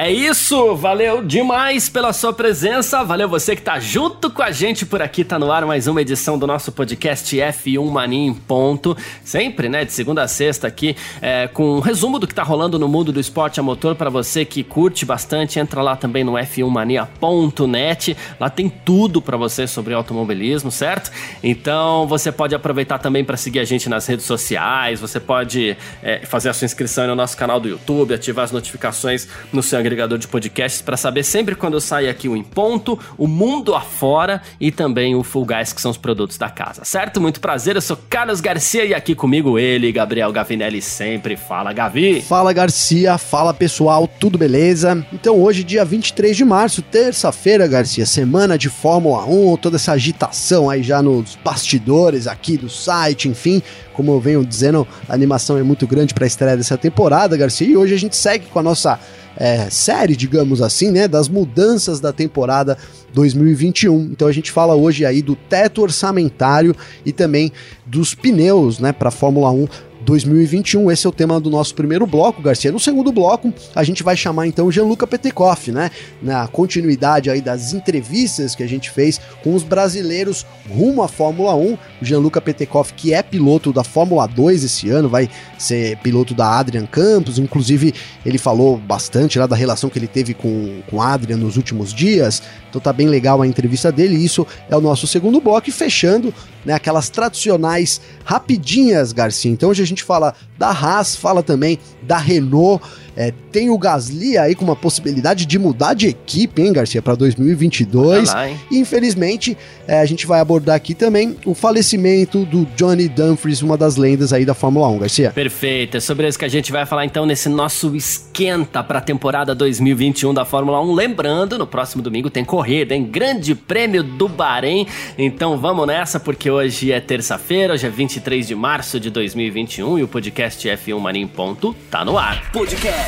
[0.00, 4.86] É isso, valeu demais pela sua presença, valeu você que tá junto com a gente
[4.86, 8.96] por aqui, tá no ar mais uma edição do nosso podcast F1 Mania em ponto,
[9.24, 12.78] sempre, né, de segunda a sexta aqui, é, com um resumo do que tá rolando
[12.78, 16.34] no mundo do esporte a motor para você que curte bastante, entra lá também no
[16.34, 21.10] f1mania.net, lá tem tudo para você sobre automobilismo, certo?
[21.42, 26.24] Então você pode aproveitar também para seguir a gente nas redes sociais, você pode é,
[26.24, 30.18] fazer a sua inscrição no nosso canal do YouTube, ativar as notificações no seu agregador
[30.18, 34.70] de podcasts para saber sempre quando sai aqui o Em Ponto, o Mundo Afora e
[34.70, 37.20] também o Full Guys, que são os produtos da casa, certo?
[37.20, 41.36] Muito prazer, eu sou Carlos Garcia e aqui comigo ele, Gabriel Gavinelli, sempre.
[41.36, 42.20] Fala, Gavi!
[42.20, 45.04] Fala, Garcia, fala pessoal, tudo beleza?
[45.12, 50.68] Então, hoje, dia 23 de março, terça-feira, Garcia, semana de Fórmula 1, toda essa agitação
[50.68, 53.62] aí já nos bastidores aqui do site, enfim,
[53.94, 57.66] como eu venho dizendo, a animação é muito grande para a estreia dessa temporada, Garcia,
[57.66, 58.98] e hoje a gente segue com a nossa
[59.38, 62.76] é, série, digamos assim, né, das mudanças da temporada
[63.14, 64.10] 2021.
[64.10, 66.74] Então a gente fala hoje aí do teto orçamentário
[67.06, 67.52] e também
[67.86, 69.68] dos pneus, né, para Fórmula 1
[70.00, 70.90] 2021.
[70.90, 72.72] Esse é o tema do nosso primeiro bloco, Garcia.
[72.72, 75.90] No segundo bloco, a gente vai chamar então Gianluca Petekoff, né?
[76.22, 81.54] Na continuidade aí das entrevistas que a gente fez com os brasileiros rumo à Fórmula
[81.54, 81.72] 1.
[81.72, 86.58] O Gianluca Petekoff, que é piloto da Fórmula 2 esse ano, vai ser piloto da
[86.58, 87.38] Adrian Campos.
[87.38, 91.92] Inclusive, ele falou bastante lá da relação que ele teve com, com Adrian nos últimos
[91.92, 92.42] dias.
[92.68, 94.16] Então tá bem legal a entrevista dele.
[94.16, 95.68] Isso é o nosso segundo bloco.
[95.68, 96.32] E fechando,
[96.64, 99.50] né, aquelas tradicionais rapidinhas, Garcia.
[99.50, 102.82] Então hoje a gente fala da Haas, fala também da Renault.
[103.18, 107.16] É, tem o Gasly aí com uma possibilidade de mudar de equipe, hein, Garcia, para
[107.16, 108.32] 2022.
[108.32, 109.58] Lá, e infelizmente
[109.88, 114.32] é, a gente vai abordar aqui também o falecimento do Johnny Dumfries, uma das lendas
[114.32, 115.30] aí da Fórmula 1, Garcia.
[115.32, 119.02] Perfeito, é sobre isso que a gente vai falar então nesse nosso esquenta para a
[119.02, 120.94] temporada 2021 da Fórmula 1.
[120.94, 123.02] Lembrando, no próximo domingo tem corrida, hein?
[123.02, 124.86] Grande Prêmio do Bahrein.
[125.18, 130.04] Então vamos nessa, porque hoje é terça-feira, hoje é 23 de março de 2021 e
[130.04, 132.52] o podcast F1 Mania em Ponto tá no ar.
[132.52, 133.07] Podcast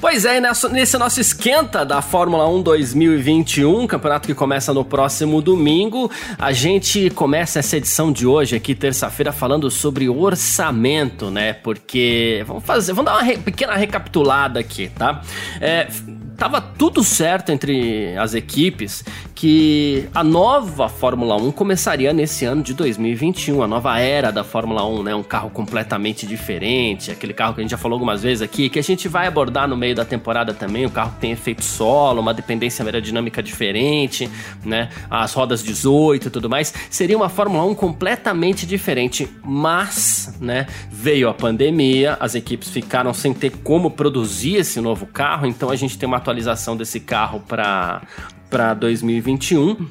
[0.00, 6.08] Pois é, nesse nosso esquenta da Fórmula 1 2021, campeonato que começa no próximo domingo,
[6.38, 11.52] a gente começa essa edição de hoje aqui, terça-feira, falando sobre orçamento, né?
[11.52, 15.20] Porque vamos fazer, vamos dar uma re pequena recapitulada aqui, tá?
[15.60, 15.88] É,
[16.38, 19.04] tava tudo certo entre as equipes
[19.34, 24.84] que a nova Fórmula 1 começaria nesse ano de 2021, a nova era da Fórmula
[24.86, 25.14] 1, né?
[25.14, 28.78] Um carro completamente diferente, aquele carro que a gente já falou algumas vezes aqui, que
[28.78, 32.34] a gente vai abordar no meio da temporada também, um carro tem efeito solo, uma
[32.34, 34.30] dependência aerodinâmica diferente,
[34.64, 34.88] né?
[35.10, 41.28] As rodas 18 e tudo mais, seria uma Fórmula 1 completamente diferente, mas, né, veio
[41.28, 45.98] a pandemia, as equipes ficaram sem ter como produzir esse novo carro, então a gente
[45.98, 48.02] tem uma atualização desse carro para
[48.50, 49.86] para 2021.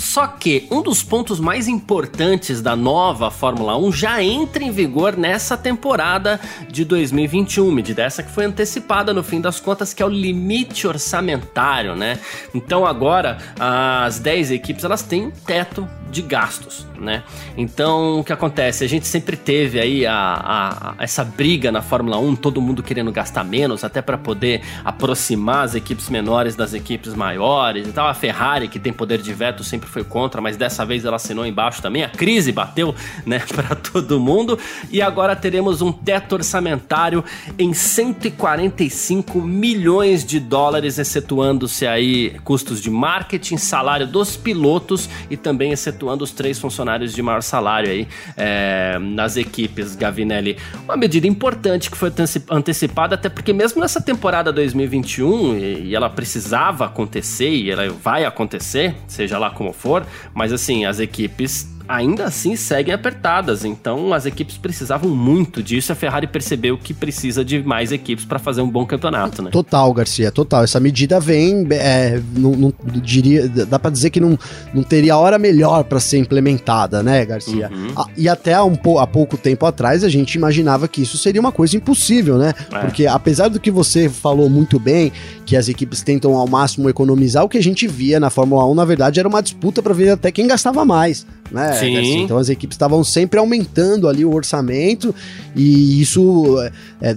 [0.00, 5.16] Só que um dos pontos mais importantes da nova Fórmula 1 já entra em vigor
[5.16, 10.06] nessa temporada de 2021, medida essa que foi antecipada no fim das contas, que é
[10.06, 12.18] o limite orçamentário, né?
[12.54, 17.22] Então agora as 10 equipes elas têm um teto de gastos, né?
[17.56, 18.84] Então, o que acontece?
[18.84, 22.82] A gente sempre teve aí a, a, a essa briga na Fórmula 1, todo mundo
[22.82, 28.08] querendo gastar menos, até para poder aproximar as equipes menores das equipes maiores e tal.
[28.08, 31.44] A Ferrari, que tem poder de veto, sempre foi contra, mas dessa vez ela assinou
[31.44, 32.02] embaixo também.
[32.02, 32.94] A crise bateu,
[33.26, 34.58] né, para todo mundo.
[34.90, 37.24] E agora teremos um teto orçamentário
[37.58, 45.72] em 145 milhões de dólares, excetuando-se aí custos de marketing, salário dos pilotos e também
[45.72, 50.56] excetuando excetuando os três funcionários de maior salário aí é, nas equipes, Gavinelli.
[50.84, 52.12] Uma medida importante que foi
[52.50, 58.24] antecipada, até porque mesmo nessa temporada 2021, e, e ela precisava acontecer, e ela vai
[58.24, 63.64] acontecer, seja lá como for, mas assim, as equipes ainda assim seguem apertadas.
[63.64, 65.90] Então as equipes precisavam muito disso.
[65.90, 69.50] A Ferrari percebeu que precisa de mais equipes para fazer um bom campeonato, né?
[69.50, 70.62] Total, Garcia, total.
[70.62, 72.72] Essa medida vem, é, não, não,
[73.02, 74.38] diria, dá para dizer que não,
[74.72, 77.68] não teria hora melhor para ser implementada, né, Garcia?
[77.72, 77.92] Uhum.
[77.96, 81.40] Ah, e até há, um, há pouco tempo atrás a gente imaginava que isso seria
[81.40, 82.54] uma coisa impossível, né?
[82.72, 82.78] É.
[82.78, 85.12] Porque apesar do que você falou muito bem,
[85.44, 88.74] que as equipes tentam ao máximo economizar, o que a gente via na Fórmula 1,
[88.74, 91.74] na verdade, era uma disputa para ver até quem gastava mais né?
[91.86, 92.22] Sim.
[92.22, 95.14] Então as equipes estavam sempre aumentando ali o orçamento
[95.54, 96.56] e isso
[97.00, 97.14] é, é,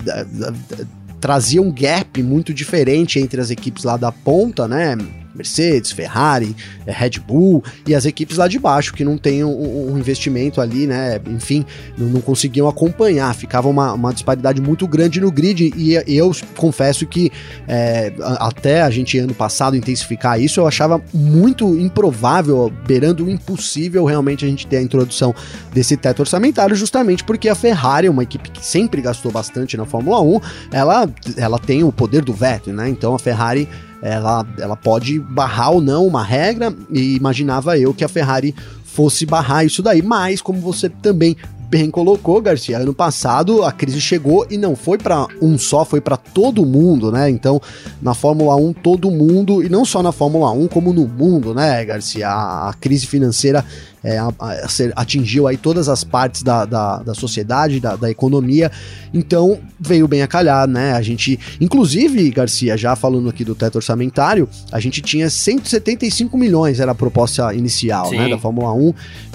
[1.19, 4.97] trazia um gap muito diferente entre as equipes lá da ponta, né?
[5.33, 9.93] Mercedes, Ferrari, é, Red Bull e as equipes lá de baixo que não tem um,
[9.93, 11.19] um investimento ali, né?
[11.27, 11.65] Enfim,
[11.97, 17.05] não, não conseguiam acompanhar, ficava uma, uma, disparidade muito grande no grid e eu confesso
[17.05, 17.31] que
[17.67, 24.05] é, até a gente ano passado intensificar isso, eu achava muito improvável, beirando o impossível
[24.05, 25.33] realmente a gente ter a introdução
[25.73, 30.21] desse teto orçamentário, justamente porque a Ferrari, uma equipe que sempre gastou bastante na Fórmula
[30.21, 30.39] 1,
[30.71, 32.89] ela, ela tem o poder do veto, né?
[32.89, 33.67] Então a Ferrari
[34.03, 38.53] ela, ela pode barrar ou não uma regra, e imaginava eu que a Ferrari
[38.83, 41.37] fosse barrar isso daí, mas como você também
[41.69, 45.99] bem colocou, Garcia, ano passado a crise chegou e não foi para um só, foi
[45.99, 47.27] para todo mundo, né?
[47.31, 47.59] Então,
[47.99, 51.83] na Fórmula 1, todo mundo, e não só na Fórmula 1, como no mundo, né,
[51.83, 52.29] Garcia?
[52.29, 53.65] A, a crise financeira
[54.03, 54.57] é, a, a,
[54.95, 58.71] atingiu aí todas as partes da, da, da sociedade, da, da, economia,
[59.13, 60.93] então veio bem a calhar, né?
[60.93, 66.79] A gente, inclusive, Garcia, já falando aqui do teto orçamentário, a gente tinha 175 milhões,
[66.79, 68.93] era a proposta inicial, né, da Fórmula 1,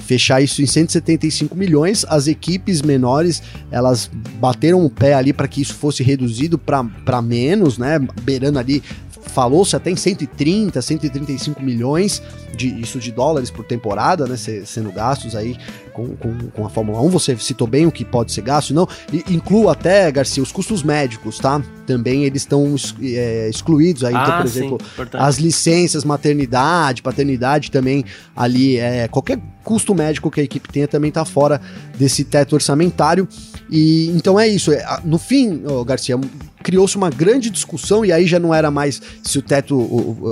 [0.08, 4.10] fechar isso em 175 milhões, as equipes menores, elas
[4.40, 8.82] bateram o pé ali para que isso fosse reduzido para menos, né, beirando ali
[9.28, 12.22] falou-se até em 130, 135 milhões
[12.56, 15.56] de isso de dólares por temporada, né, sendo gastos aí
[15.92, 17.10] com, com, com, a Fórmula 1.
[17.10, 18.88] Você citou bem o que pode ser gasto, não?
[19.12, 21.62] E, incluo até, Garcia, os custos médicos, tá?
[21.86, 24.14] Também eles estão é, excluídos aí.
[24.14, 28.04] Então, ah, então, por exemplo, sim, as licenças, maternidade, paternidade também
[28.36, 31.60] ali, é, qualquer custo médico que a equipe tenha também está fora
[31.96, 33.28] desse teto orçamentário.
[33.70, 34.72] E então é isso.
[34.72, 36.18] É, no fim, Garcia,
[36.62, 39.76] criou-se uma grande discussão e aí já não era mais se o teto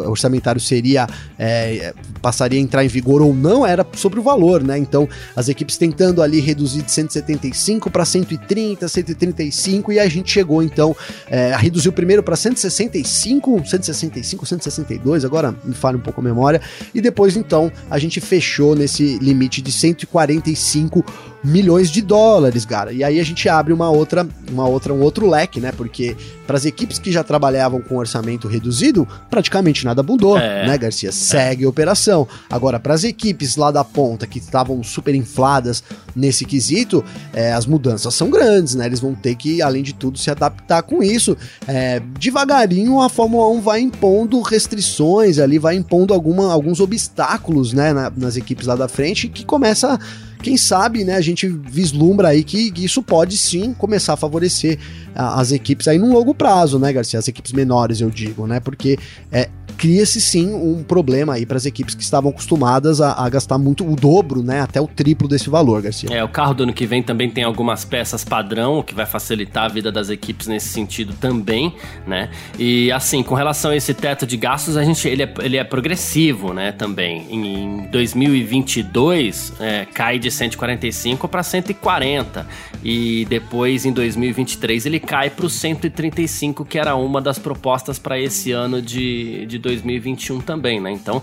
[0.08, 1.06] orçamentário seria
[1.38, 4.76] é, passaria a entrar em vigor ou não, era sobre o valor, né?
[4.78, 10.62] Então as equipes tentando ali reduzir de 175 para 130, 135 e a gente chegou
[10.62, 10.94] então
[11.28, 16.60] é, a reduzir primeiro para 165, 165, 162, agora me falha um pouco a memória
[16.94, 21.04] e depois então a gente fechou nesse limite de 145
[21.42, 22.92] milhões de dólares, cara.
[22.92, 25.72] E aí a gente abre uma outra, uma outra, um outro leque, né?
[25.72, 26.16] Porque
[26.46, 30.66] para as equipes que já trabalhavam com orçamento reduzido, praticamente nada mudou, é.
[30.66, 31.12] né, Garcia?
[31.12, 32.26] Segue a operação.
[32.50, 35.82] Agora, para as equipes lá da ponta que estavam super infladas
[36.14, 38.86] nesse quesito, é, as mudanças são grandes, né?
[38.86, 41.36] Eles vão ter que, além de tudo, se adaptar com isso.
[41.66, 47.92] É, devagarinho a Fórmula 1 vai impondo restrições ali, vai impondo alguma, alguns obstáculos, né,
[47.92, 49.98] na, nas equipes lá da frente, que começa a
[50.42, 54.78] quem sabe, né, a gente vislumbra aí que, isso pode sim começar a favorecer
[55.14, 57.18] as equipes aí num longo prazo, né, Garcia?
[57.18, 58.60] As equipes menores, eu digo, né?
[58.60, 58.98] Porque
[59.32, 63.58] é, cria-se sim um problema aí para as equipes que estavam acostumadas a, a, gastar
[63.58, 66.08] muito o dobro, né, até o triplo desse valor, Garcia.
[66.12, 69.64] É, o carro do ano que vem também tem algumas peças padrão, que vai facilitar
[69.64, 71.74] a vida das equipes nesse sentido também,
[72.06, 72.30] né?
[72.58, 75.64] E assim, com relação a esse teto de gastos, a gente ele é, ele é
[75.64, 77.26] progressivo, né, também.
[77.30, 82.46] Em 2022 é, cai de 145 para 140
[82.82, 88.18] e depois em 2023 ele cai para o 135, que era uma das propostas para
[88.18, 90.90] esse ano de, de 2021 também, né?
[90.90, 91.22] Então,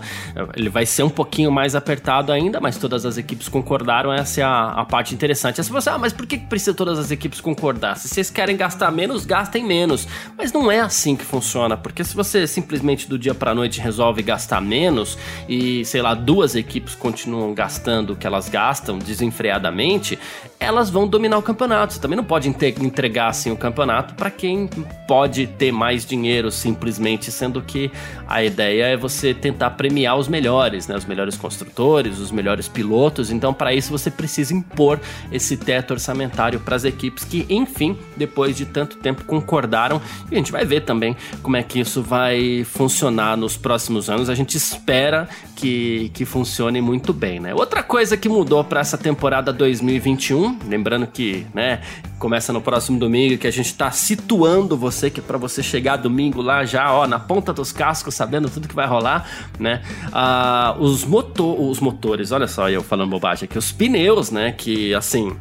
[0.54, 4.44] ele vai ser um pouquinho mais apertado ainda, mas todas as equipes concordaram, essa é
[4.44, 5.60] a, a parte interessante.
[5.60, 7.96] Aí você, ah, mas por que precisa todas as equipes concordar?
[7.96, 10.06] Se vocês querem gastar menos, gastem menos.
[10.36, 14.22] Mas não é assim que funciona, porque se você simplesmente do dia para noite resolve
[14.22, 15.18] gastar menos
[15.48, 20.18] e, sei lá, duas equipes continuam gastando o que elas gastam desenfreadamente,
[20.58, 21.92] elas vão dominar o campeonato.
[21.94, 24.68] Você também não pode entregar assim o campeonato para quem
[25.06, 27.90] pode ter mais dinheiro simplesmente, sendo que
[28.26, 30.96] a ideia é você tentar premiar os melhores, né?
[30.96, 33.30] Os melhores construtores, os melhores pilotos.
[33.30, 38.56] Então, para isso, você precisa impor esse teto orçamentário para as equipes que, enfim, depois
[38.56, 40.00] de tanto tempo concordaram.
[40.30, 44.30] E a gente vai ver também como é que isso vai funcionar nos próximos anos.
[44.30, 47.54] A gente espera que, que funcione muito bem, né?
[47.54, 50.58] Outra coisa que mudou para essa temporada 2021 2021.
[50.68, 51.80] Lembrando que, né,
[52.18, 55.96] começa no próximo domingo, que a gente está situando você, que é para você chegar
[55.96, 59.82] domingo lá já, ó, na ponta dos cascos, sabendo tudo que vai rolar, né?
[60.12, 64.94] Ah, os, motor, os motores, olha só eu falando bobagem aqui, os pneus, né, que
[64.94, 65.36] assim,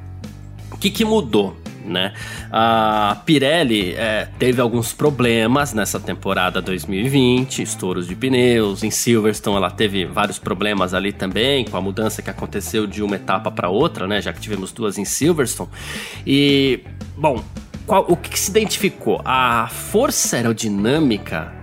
[0.71, 1.62] o que, que mudou?
[1.85, 2.13] Né?
[2.51, 8.83] A Pirelli é, teve alguns problemas nessa temporada 2020, estouros de pneus.
[8.83, 13.15] Em Silverstone ela teve vários problemas ali também, com a mudança que aconteceu de uma
[13.15, 14.21] etapa para outra, né?
[14.21, 15.69] Já que tivemos duas em Silverstone.
[16.25, 16.81] E,
[17.17, 17.43] bom,
[17.85, 19.21] qual, o que, que se identificou?
[19.25, 21.62] A força aerodinâmica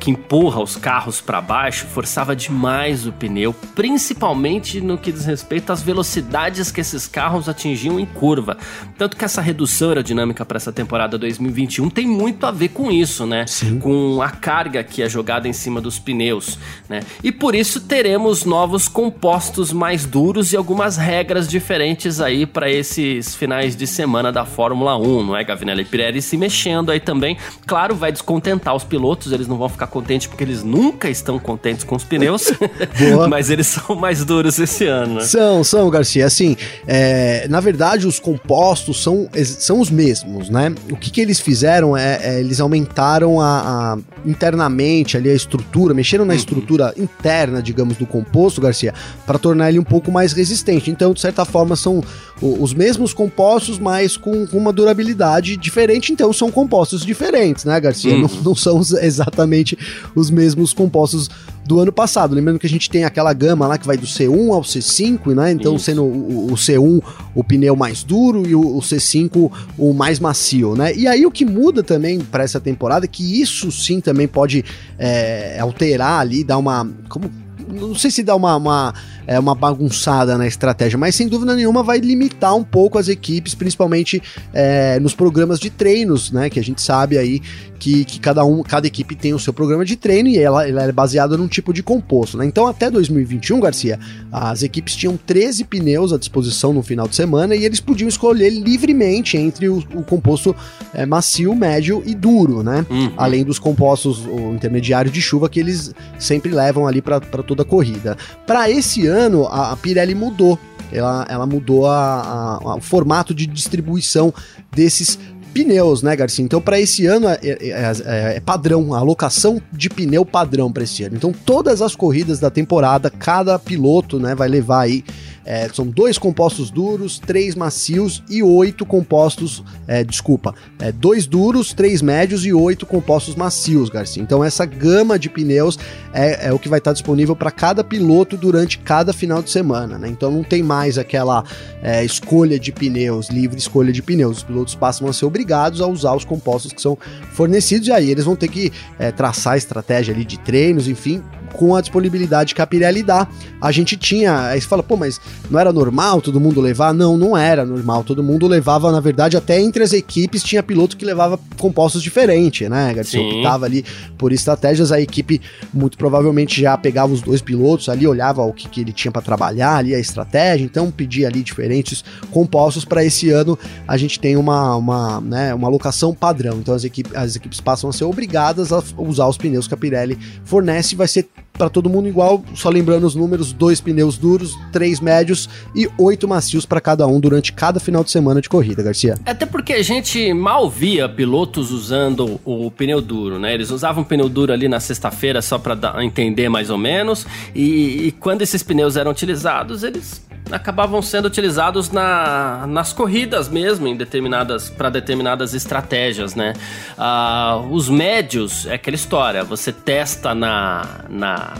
[0.00, 5.70] que empurra os carros para baixo forçava demais o pneu, principalmente no que diz respeito
[5.70, 8.56] às velocidades que esses carros atingiam em curva.
[8.96, 13.26] Tanto que essa redução aerodinâmica para essa temporada 2021 tem muito a ver com isso,
[13.26, 13.46] né?
[13.46, 13.78] Sim.
[13.78, 17.00] Com a carga que é jogada em cima dos pneus, né?
[17.22, 23.34] E por isso teremos novos compostos mais duros e algumas regras diferentes aí para esses
[23.34, 27.36] finais de semana da Fórmula 1, não é, Gavinelli Pirelli se mexendo aí também.
[27.66, 31.84] Claro, vai descontentar os pilotos, eles não vão ficar contente porque eles nunca estão contentes
[31.84, 32.52] com os pneus,
[33.28, 35.16] mas eles são mais duros esse ano.
[35.16, 35.20] Né?
[35.22, 36.26] São, são, Garcia.
[36.26, 36.56] Assim,
[36.86, 40.72] é, na verdade, os compostos são, são os mesmos, né?
[40.90, 45.92] O que, que eles fizeram é, é eles aumentaram a, a, internamente ali a estrutura,
[45.92, 46.38] mexeram na uhum.
[46.38, 48.94] estrutura interna, digamos, do composto, Garcia,
[49.26, 50.90] para tornar ele um pouco mais resistente.
[50.90, 52.02] Então, de certa forma, são
[52.40, 56.12] os mesmos compostos, mas com, com uma durabilidade diferente.
[56.12, 58.14] Então, são compostos diferentes, né, Garcia?
[58.14, 58.22] Uhum.
[58.22, 59.76] Não, não são exatamente
[60.14, 61.28] os mesmos compostos
[61.64, 62.34] do ano passado.
[62.34, 65.52] Lembrando que a gente tem aquela gama lá que vai do C1 ao C5, né?
[65.52, 65.84] Então, Isso.
[65.84, 67.02] sendo o, o, C1
[67.34, 70.94] o pneu mais duro e o, o, C5 o mais macio, né?
[70.94, 74.64] E aí o que muda também para essa temporada, que isso sim também pode
[74.98, 76.88] é, alterar ali, dar uma.
[77.08, 77.30] Como,
[77.72, 78.94] não sei se dá uma, uma
[79.30, 83.54] é, uma bagunçada na estratégia, mas sem dúvida nenhuma vai limitar um pouco as equipes,
[83.54, 84.20] principalmente
[84.52, 86.50] é, nos programas de treinos, né?
[86.50, 87.40] Que a gente sabe aí
[87.78, 90.82] que, que, cada um, cada equipe tem o seu programa de treino e ela, ela
[90.82, 92.44] é baseada num tipo de composto, né?
[92.44, 94.00] Então até 2021, Garcia,
[94.32, 98.50] as equipes tinham 13 pneus à disposição no final de semana e eles podiam escolher
[98.50, 100.54] livremente entre o, o composto
[100.92, 102.84] é, macio, médio e duro, né?
[102.90, 103.12] Uhum.
[103.16, 108.16] Além dos compostos intermediário de chuva que eles sempre levam ali para toda a corrida.
[108.46, 110.58] Para esse ano a, a Pirelli mudou.
[110.92, 114.34] Ela, ela mudou a, a, o formato de distribuição
[114.72, 115.18] desses
[115.52, 116.44] pneus, né, Garcia?
[116.44, 120.84] Então, para esse ano é, é, é, é, padrão, a alocação de pneu padrão para
[120.84, 121.16] esse ano.
[121.16, 125.04] Então, todas as corridas da temporada, cada piloto, né, vai levar aí
[125.44, 129.62] é, são dois compostos duros, três macios e oito compostos.
[129.86, 134.22] É, desculpa, é, dois duros, três médios e oito compostos macios, Garcia.
[134.22, 135.78] Então essa gama de pneus
[136.12, 139.98] é, é o que vai estar disponível para cada piloto durante cada final de semana.
[139.98, 140.08] Né?
[140.08, 141.44] Então não tem mais aquela
[141.82, 144.38] é, escolha de pneus, livre escolha de pneus.
[144.38, 146.96] Os pilotos passam a ser obrigados a usar os compostos que são
[147.32, 151.22] fornecidos e aí eles vão ter que é, traçar a estratégia ali de treinos, enfim,
[151.52, 153.26] com a disponibilidade que a Pirelli dá.
[153.60, 156.92] A gente tinha, aí você fala, pô, mas não era normal todo mundo levar?
[156.92, 158.04] Não, não era normal.
[158.04, 162.68] Todo mundo levava, na verdade, até entre as equipes tinha piloto que levava compostos diferentes,
[162.68, 163.20] né, Garcia?
[163.20, 163.84] Optava ali
[164.16, 165.40] por estratégias, a equipe
[165.72, 169.22] muito provavelmente já pegava os dois pilotos ali, olhava o que, que ele tinha para
[169.22, 174.36] trabalhar ali, a estratégia, então pedia ali diferentes compostos para esse ano a gente tem
[174.36, 176.58] uma, uma, né, uma alocação padrão.
[176.58, 179.76] Então as, equipes as equipes passam a ser obrigadas a usar os pneus que a
[179.76, 181.28] Pirelli fornece, vai ser
[181.60, 186.26] para todo mundo igual, só lembrando os números: dois pneus duros, três médios e oito
[186.26, 189.16] macios para cada um durante cada final de semana de corrida, Garcia.
[189.26, 193.52] Até porque a gente mal via pilotos usando o pneu duro, né?
[193.52, 198.12] Eles usavam pneu duro ali na sexta-feira só para entender mais ou menos, e, e
[198.12, 204.68] quando esses pneus eram utilizados, eles acabavam sendo utilizados na, nas corridas mesmo, em determinadas
[204.68, 206.52] para determinadas estratégias, né?
[206.98, 211.54] Uh, os médios é aquela história, você testa na, na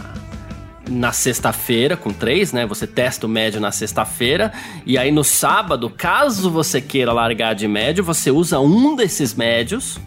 [0.89, 2.65] na sexta-feira com três, né?
[2.65, 4.51] Você testa o médio na sexta-feira
[4.85, 9.97] e aí no sábado, caso você queira largar de médio, você usa um desses médios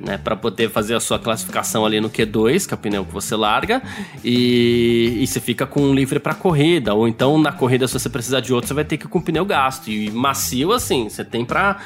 [0.00, 3.12] né, para poder fazer a sua classificação ali no Q2, que é o pneu que
[3.12, 3.82] você larga,
[4.24, 8.08] e, e você fica com um livre para corrida, ou então na corrida se você
[8.08, 9.88] precisar de outro, você vai ter que ir com pneu gasto.
[9.90, 11.76] E macio assim, você tem para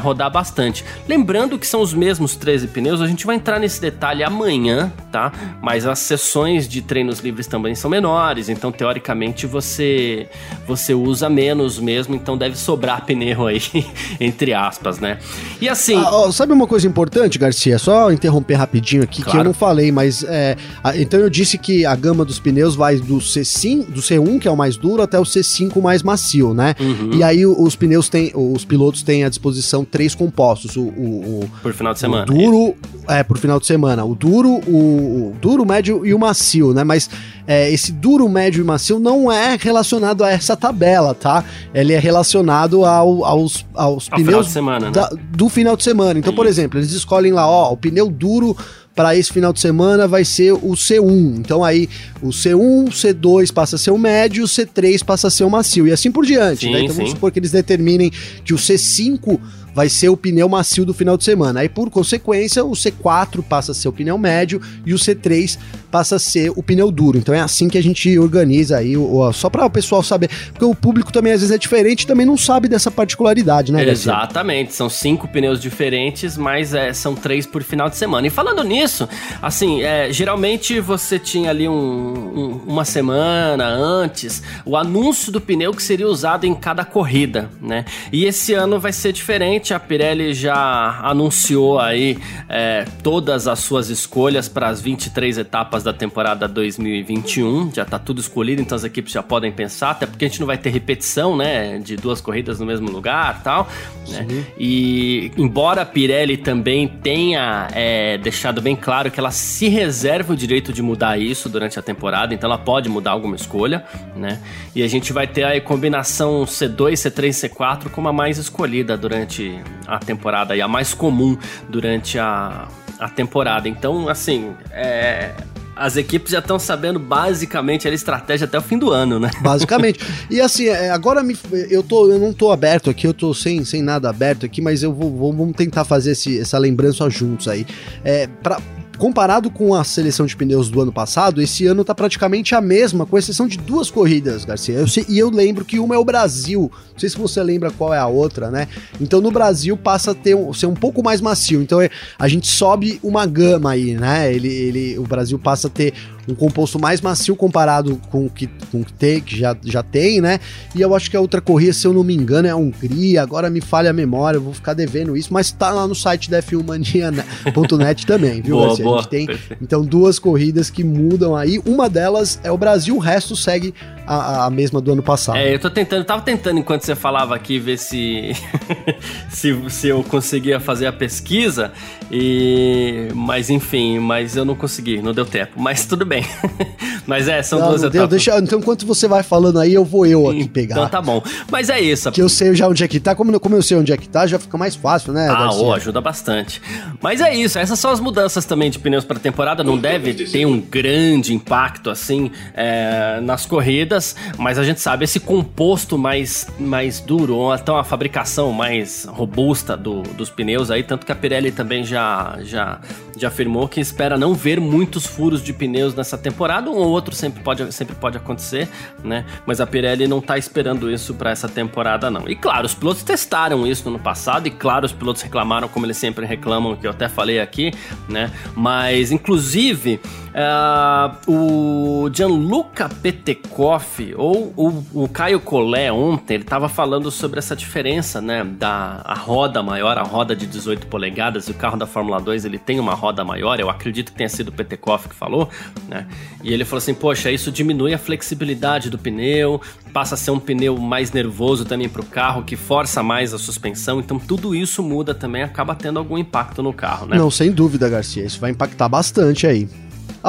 [0.00, 0.84] rodar bastante.
[1.08, 5.32] Lembrando que são os mesmos 13 pneus, a gente vai entrar nesse detalhe amanhã, tá?
[5.62, 10.28] Mas as sessões de treinos livres também são menores, então teoricamente você
[10.66, 13.60] você usa menos mesmo, então deve sobrar pneu aí,
[14.20, 15.18] entre aspas, né?
[15.60, 15.96] E assim.
[15.96, 16.95] Ah, ó, sabe uma coisa importante,
[17.38, 17.78] Garcia?
[17.78, 19.30] Só interromper rapidinho aqui, claro.
[19.30, 20.56] que eu não falei, mas é,
[20.96, 24.50] então eu disse que a gama dos pneus vai do C5, do C1, que é
[24.50, 26.74] o mais duro, até o C5 mais macio, né?
[26.80, 27.10] Uhum.
[27.14, 31.50] E aí os pneus têm, os pilotos têm à disposição três compostos: o, o, o
[31.62, 32.22] por final de semana.
[32.22, 32.74] O duro,
[33.08, 34.04] é, por final de semana.
[34.04, 36.84] O duro, o, o duro, médio e o macio, né?
[36.84, 37.10] Mas
[37.46, 41.44] é, esse duro, médio e macio não é relacionado a essa tabela, tá?
[41.74, 45.18] Ele é relacionado ao, aos, aos ao pneus semana, da, né?
[45.30, 46.18] do final de semana.
[46.18, 48.56] Então, por exemplo, eles escolhem lá, ó, o pneu duro
[48.94, 51.36] para esse final de semana vai ser o C1.
[51.38, 51.88] Então aí
[52.22, 55.50] o C1, o C2 passa a ser o médio, o C3 passa a ser o
[55.50, 56.66] macio e assim por diante.
[56.66, 56.80] Sim, né?
[56.80, 56.96] Então sim.
[56.96, 58.10] vamos supor que eles determinem
[58.42, 59.38] que o C5
[59.76, 61.60] vai ser o pneu macio do final de semana.
[61.60, 65.58] Aí, por consequência, o C4 passa a ser o pneu médio e o C3
[65.90, 67.18] passa a ser o pneu duro.
[67.18, 68.94] Então é assim que a gente organiza aí,
[69.34, 72.24] só para o pessoal saber, porque o público também às vezes é diferente e também
[72.24, 73.86] não sabe dessa particularidade, né?
[73.86, 78.26] Exatamente, são cinco pneus diferentes, mas é, são três por final de semana.
[78.26, 79.08] E falando nisso,
[79.40, 85.72] assim, é, geralmente você tinha ali um, um, uma semana antes o anúncio do pneu
[85.72, 87.84] que seria usado em cada corrida, né?
[88.12, 92.18] E esse ano vai ser diferente a Pirelli já anunciou aí
[92.48, 97.72] é, todas as suas escolhas para as 23 etapas da temporada 2021.
[97.74, 100.46] Já está tudo escolhido, então as equipes já podem pensar, até porque a gente não
[100.46, 103.68] vai ter repetição, né, de duas corridas no mesmo lugar, tal.
[104.08, 104.26] Né?
[104.58, 110.36] E embora a Pirelli também tenha é, deixado bem claro que ela se reserva o
[110.36, 114.40] direito de mudar isso durante a temporada, então ela pode mudar alguma escolha, né?
[114.74, 119.55] E a gente vai ter a combinação C2, C3, C4 como a mais escolhida durante
[119.86, 121.36] a temporada e a mais comum
[121.68, 123.68] durante a, a temporada.
[123.68, 125.32] Então, assim, é,
[125.76, 129.30] as equipes já estão sabendo basicamente a estratégia até o fim do ano, né?
[129.42, 130.00] Basicamente.
[130.28, 131.36] E assim, é, agora me,
[131.70, 134.82] eu, tô, eu não tô aberto aqui, eu tô sem, sem nada aberto aqui, mas
[134.82, 137.66] eu vou, vou vamos tentar fazer esse, essa lembrança juntos aí.
[138.04, 138.58] É, pra,
[138.96, 143.06] comparado com a seleção de pneus do ano passado, esse ano tá praticamente a mesma,
[143.06, 144.74] com exceção de duas corridas, Garcia.
[144.74, 146.70] Eu sei, e eu lembro que uma é o Brasil.
[146.92, 148.68] Não sei se você lembra qual é a outra, né?
[149.00, 151.62] Então no Brasil passa a ter um, ser um pouco mais macio.
[151.62, 154.32] Então é, a gente sobe uma gama aí, né?
[154.32, 155.92] Ele, ele, o Brasil passa a ter
[156.28, 160.20] um composto mais macio comparado com o que, com que, tem, que já, já tem,
[160.20, 160.40] né?
[160.74, 163.22] E eu acho que a outra corrida, se eu não me engano, é a Hungria.
[163.22, 166.30] Agora me falha a memória, eu vou ficar devendo isso, mas tá lá no site
[166.30, 168.56] da F1mania.net também, viu?
[168.56, 169.28] Boa, boa, a gente tem
[169.60, 171.60] então duas corridas que mudam aí.
[171.64, 173.74] Uma delas é o Brasil, o resto segue
[174.06, 175.36] a, a mesma do ano passado.
[175.36, 178.32] É, eu tô tentando, tava tentando enquanto você falava aqui ver se,
[179.28, 181.72] se, se eu conseguia fazer a pesquisa,
[182.10, 185.60] e mas enfim, mas eu não consegui, não deu tempo.
[185.60, 186.15] Mas tudo bem.
[187.06, 188.10] mas é, são não, duas não etapas.
[188.10, 190.76] Deixa, então, enquanto você vai falando aí, eu vou eu aqui pegar.
[190.76, 191.22] Então tá bom.
[191.50, 192.10] Mas é isso.
[192.12, 193.14] Que eu sei já onde é que tá.
[193.14, 195.28] Como, como eu sei onde é que tá, já fica mais fácil, né?
[195.28, 196.60] Ah, oh, ajuda bastante.
[197.00, 197.58] Mas é isso.
[197.58, 199.62] Essas são as mudanças também de pneus para temporada.
[199.64, 205.20] Não deve ter um grande impacto assim é, nas corridas, mas a gente sabe esse
[205.20, 211.06] composto mais, mais duro, ou então a fabricação mais robusta do, dos pneus aí, tanto
[211.06, 212.80] que a Pirelli também já, já,
[213.16, 217.14] já afirmou que espera não ver muitos furos de pneus nessa temporada, um ou outro
[217.14, 218.68] sempre pode, sempre pode acontecer,
[219.02, 219.24] né?
[219.46, 222.28] Mas a Pirelli não tá esperando isso para essa temporada, não.
[222.28, 225.96] E claro, os pilotos testaram isso no passado, e claro, os pilotos reclamaram, como eles
[225.96, 227.72] sempre reclamam, que eu até falei aqui,
[228.08, 228.30] né?
[228.54, 230.00] Mas, inclusive,
[230.36, 237.56] uh, o Gianluca Petekoff, ou o, o Caio Collet ontem, ele tava falando sobre essa
[237.56, 238.44] diferença, né?
[238.44, 242.44] Da a roda maior, a roda de 18 polegadas, e o carro da Fórmula 2
[242.44, 245.48] ele tem uma roda maior, eu acredito que tenha sido o Petekoff que falou,
[245.88, 246.06] né?
[246.42, 249.60] E ele falou assim: Poxa, isso diminui a flexibilidade do pneu,
[249.92, 253.38] passa a ser um pneu mais nervoso também para o carro, que força mais a
[253.38, 254.00] suspensão.
[254.00, 257.16] Então tudo isso muda também, acaba tendo algum impacto no carro, né?
[257.16, 258.24] Não, sem dúvida, Garcia.
[258.24, 259.68] Isso vai impactar bastante aí.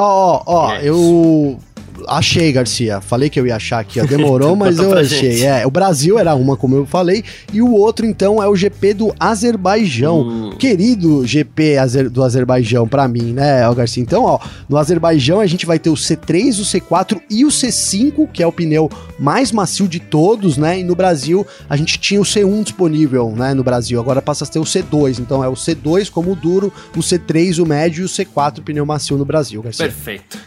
[0.00, 1.58] ó, ó, é eu
[2.06, 3.00] achei, Garcia.
[3.00, 4.04] Falei que eu ia achar aqui, ó.
[4.06, 5.32] Demorou, mas eu achei.
[5.32, 5.46] Gente.
[5.46, 8.94] É, o Brasil era uma, como eu falei, e o outro, então, é o GP
[8.94, 10.20] do Azerbaijão.
[10.20, 10.50] Hum.
[10.58, 11.76] Querido GP
[12.10, 14.02] do Azerbaijão para mim, né, Garcia?
[14.02, 18.28] Então, ó, no Azerbaijão a gente vai ter o C3, o C4 e o C5,
[18.32, 20.80] que é o pneu mais macio de todos, né?
[20.80, 24.00] E no Brasil a gente tinha o C1 disponível, né, no Brasil.
[24.00, 25.18] Agora passa a ter o C2.
[25.18, 28.84] Então é o C2 como o duro, o C3 o médio e o C4 pneu
[28.86, 29.86] macio no Brasil, Garcia.
[29.86, 30.38] Perfeito.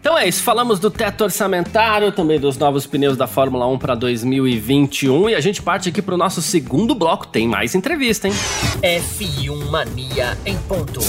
[0.00, 3.94] Então é isso, falamos do teto orçamentário, também dos novos pneus da Fórmula 1 para
[3.94, 7.26] 2021 e a gente parte aqui para o nosso segundo bloco.
[7.26, 8.34] Tem mais entrevista, hein?
[8.82, 11.00] F1 Mania em ponto.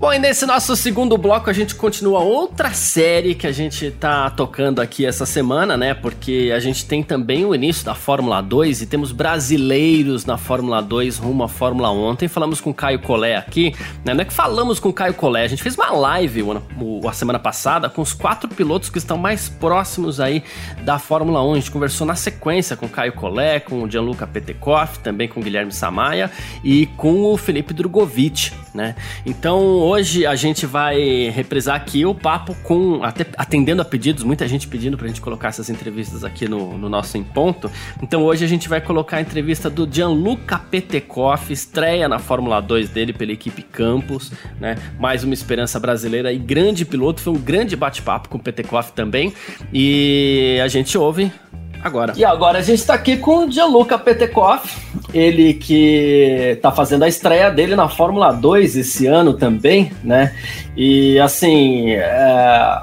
[0.00, 4.30] Bom, e nesse nosso segundo bloco a gente continua outra série que a gente tá
[4.30, 5.92] tocando aqui essa semana, né?
[5.92, 10.80] Porque a gente tem também o início da Fórmula 2 e temos brasileiros na Fórmula
[10.80, 12.02] 2 rumo à Fórmula 1.
[12.02, 14.14] Ontem falamos com o Caio Collet aqui, né?
[14.14, 16.46] Não é que falamos com o Caio Collet, a gente fez uma live
[17.06, 20.42] a semana passada com os quatro pilotos que estão mais próximos aí
[20.82, 21.52] da Fórmula 1.
[21.52, 25.40] A gente conversou na sequência com o Caio Collet, com o Gianluca Petekoff, também com
[25.40, 26.30] o Guilherme Samaia
[26.64, 28.94] e com o Felipe Drogovic, né?
[29.24, 34.46] Então, hoje a gente vai reprisar aqui o papo com, até atendendo a pedidos, muita
[34.46, 37.70] gente pedindo pra gente colocar essas entrevistas aqui no, no nosso Em Ponto.
[38.02, 42.88] Então hoje a gente vai colocar a entrevista do Gianluca Petekoff, estreia na Fórmula 2
[42.90, 44.76] dele pela equipe Campos, né?
[44.98, 49.32] Mais uma esperança brasileira e grande piloto, foi um grande bate-papo com o Petekoff também.
[49.72, 51.32] E a gente ouve
[51.82, 52.12] agora.
[52.16, 54.78] E agora a gente está aqui com o Gianluca Petekoff,
[55.12, 60.34] ele que está fazendo a estreia dele na Fórmula 2 esse ano também, né?
[60.76, 62.80] E assim, é,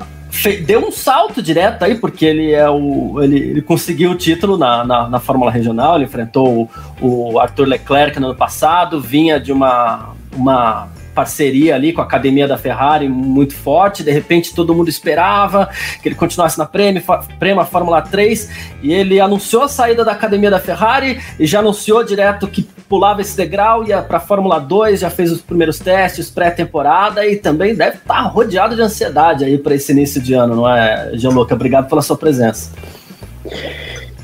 [0.66, 3.22] deu um salto direto aí, porque ele é o.
[3.22, 6.70] Ele, ele conseguiu o título na, na, na, Fórmula Regional, ele enfrentou
[7.02, 10.14] o, o Arthur Leclerc no ano passado, vinha de uma.
[10.36, 14.04] uma parceria ali com a academia da Ferrari muito forte.
[14.04, 15.68] De repente, todo mundo esperava
[16.00, 17.02] que ele continuasse na Prema,
[17.40, 22.04] Prema Fórmula 3 e ele anunciou a saída da academia da Ferrari e já anunciou
[22.04, 27.26] direto que pulava esse degrau, ia para Fórmula 2, já fez os primeiros testes pré-temporada
[27.26, 30.70] e também deve estar tá rodeado de ansiedade aí para esse início de ano, não
[30.70, 31.56] é, Gianluca?
[31.56, 32.72] Obrigado pela sua presença.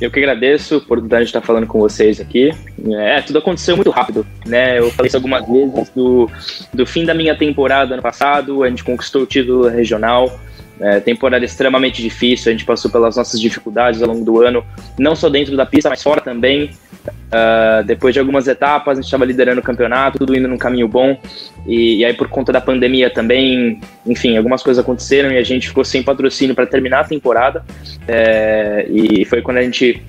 [0.03, 2.53] Eu que agradeço por oportunidade de estar falando com vocês aqui.
[2.91, 4.77] É, tudo aconteceu muito rápido, né?
[4.77, 6.29] Eu falei isso algumas vezes do,
[6.73, 10.37] do fim da minha temporada ano passado, a gente conquistou o título regional.
[10.77, 14.65] É, temporada extremamente difícil, a gente passou pelas nossas dificuldades ao longo do ano,
[14.99, 16.71] não só dentro da pista, mas fora também.
[17.07, 20.87] Uh, depois de algumas etapas, a gente estava liderando o campeonato, tudo indo num caminho
[20.87, 21.17] bom.
[21.65, 25.67] E, e, aí, por conta da pandemia também, enfim, algumas coisas aconteceram e a gente
[25.67, 27.65] ficou sem patrocínio para terminar a temporada.
[28.07, 30.01] É, e foi quando a gente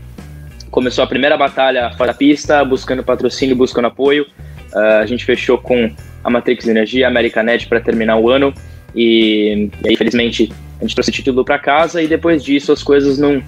[0.70, 4.26] começou a primeira batalha fora da pista, buscando patrocínio, buscando apoio.
[4.72, 5.90] Uh, a gente fechou com
[6.22, 8.52] a Matrix Energia, a Americanet para terminar o ano.
[8.94, 12.83] E, e aí, infelizmente, a gente trouxe o título para casa e depois disso as
[12.83, 13.42] coisas não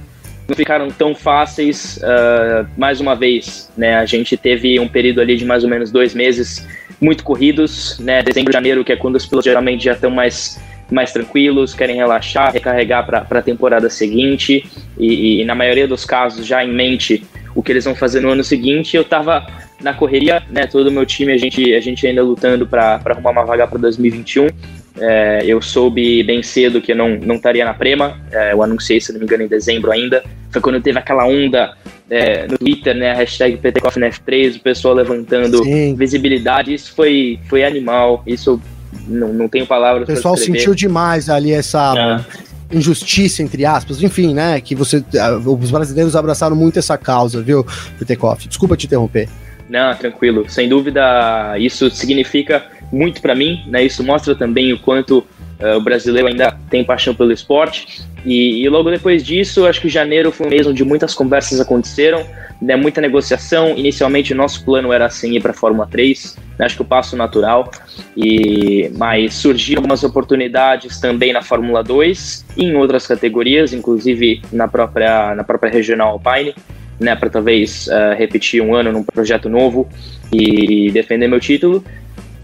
[0.49, 1.99] não ficaram tão fáceis.
[1.99, 5.91] Uh, mais uma vez, né, a gente teve um período ali de mais ou menos
[5.91, 6.67] dois meses
[7.01, 10.59] muito corridos, né, dezembro, janeiro, que é quando os pilotos geralmente já estão mais
[10.91, 14.65] mais tranquilos, querem relaxar, recarregar para a temporada seguinte
[14.97, 17.25] e, e, na maioria dos casos já em mente
[17.57, 18.97] o que eles vão fazer no ano seguinte.
[18.97, 19.45] Eu estava
[19.81, 20.67] na correria, né?
[20.67, 23.79] Todo o meu time a gente a gente ainda lutando para arrumar uma vaga para
[23.79, 24.47] 2021.
[24.99, 29.01] É, eu soube bem cedo que eu não, não estaria na Prema, é, eu anunciei,
[29.01, 30.25] se não me engano, em dezembro ainda.
[30.51, 31.75] Foi quando teve aquela onda
[32.09, 35.95] é, no Twitter, né, hashtag PTCoffNF3, o pessoal levantando Sim.
[35.95, 36.73] visibilidade.
[36.73, 38.61] Isso foi, foi animal, isso
[39.07, 42.25] não, não tenho palavras O pessoal sentiu demais ali essa
[42.73, 42.77] é.
[42.77, 45.05] injustiça, entre aspas, enfim, né, que você,
[45.45, 47.67] os brasileiros abraçaram muito essa causa, viu,
[47.99, 48.49] PTCoff?
[48.49, 49.29] Desculpa te interromper.
[49.69, 50.49] Não, tranquilo.
[50.49, 53.85] Sem dúvida, isso significa muito para mim, né?
[53.85, 58.05] Isso mostra também o quanto uh, o brasileiro ainda tem paixão pelo esporte.
[58.25, 62.27] E, e, logo depois disso, acho que janeiro foi um mês onde muitas conversas aconteceram,
[62.61, 63.77] né, muita negociação.
[63.77, 67.17] Inicialmente, o nosso plano era assim ir para Fórmula 3, né, acho que o passo
[67.17, 67.71] natural.
[68.17, 74.67] E mas surgiram algumas oportunidades também na Fórmula 2 e em outras categorias, inclusive na
[74.67, 76.55] própria na própria regional Alpine.
[76.99, 79.87] Né, para talvez uh, repetir um ano num projeto novo
[80.33, 81.85] e defender meu título.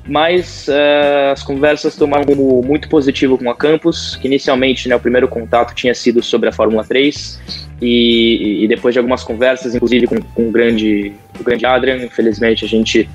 [0.06, 4.96] Mas uh, as conversas tomaram um rumo muito positivo com a Campus, que inicialmente né,
[4.96, 7.40] o primeiro contato tinha sido sobre a Fórmula 3,
[7.80, 12.64] e, e depois de algumas conversas, inclusive com, com o, grande, o grande Adrian, infelizmente
[12.64, 13.08] a gente,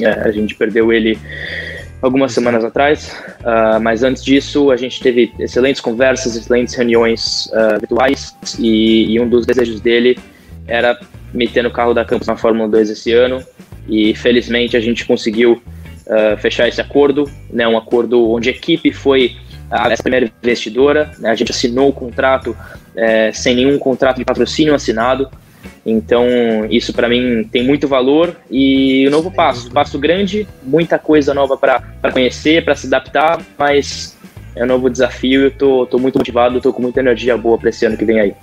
[0.00, 1.16] é, a gente perdeu ele
[2.02, 7.80] algumas semanas atrás, uh, mas antes disso a gente teve excelentes conversas, excelentes reuniões uh,
[7.80, 10.18] virtuais, e, e um dos desejos dele
[10.66, 10.98] era
[11.32, 13.42] meter no carro da Campus na Fórmula 2 esse ano,
[13.88, 15.62] e felizmente a gente conseguiu
[16.06, 19.36] uh, fechar esse acordo, né, um acordo onde a equipe foi
[19.70, 24.74] a primeira investidora, né, a gente assinou o contrato uh, sem nenhum contrato de patrocínio
[24.74, 25.28] assinado,
[25.84, 26.26] então
[26.70, 28.36] isso para mim tem muito valor.
[28.50, 34.16] E o novo passo, passo grande, muita coisa nova para conhecer, para se adaptar, mas
[34.56, 35.42] é um novo desafio.
[35.42, 38.20] Eu tô, tô muito motivado, tô com muita energia boa para esse ano que vem
[38.20, 38.34] aí.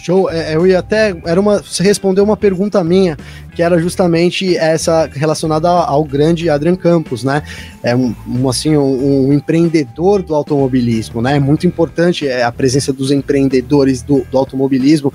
[0.00, 0.30] Show.
[0.30, 1.14] É, eu ia até.
[1.24, 3.16] Era uma, você respondeu uma pergunta minha,
[3.54, 7.42] que era justamente essa relacionada ao grande Adrian Campos, né?
[7.82, 11.36] É um, um assim, um, um, empreendedor do automobilismo, né?
[11.36, 15.12] É muito importante é, a presença dos empreendedores do, do automobilismo,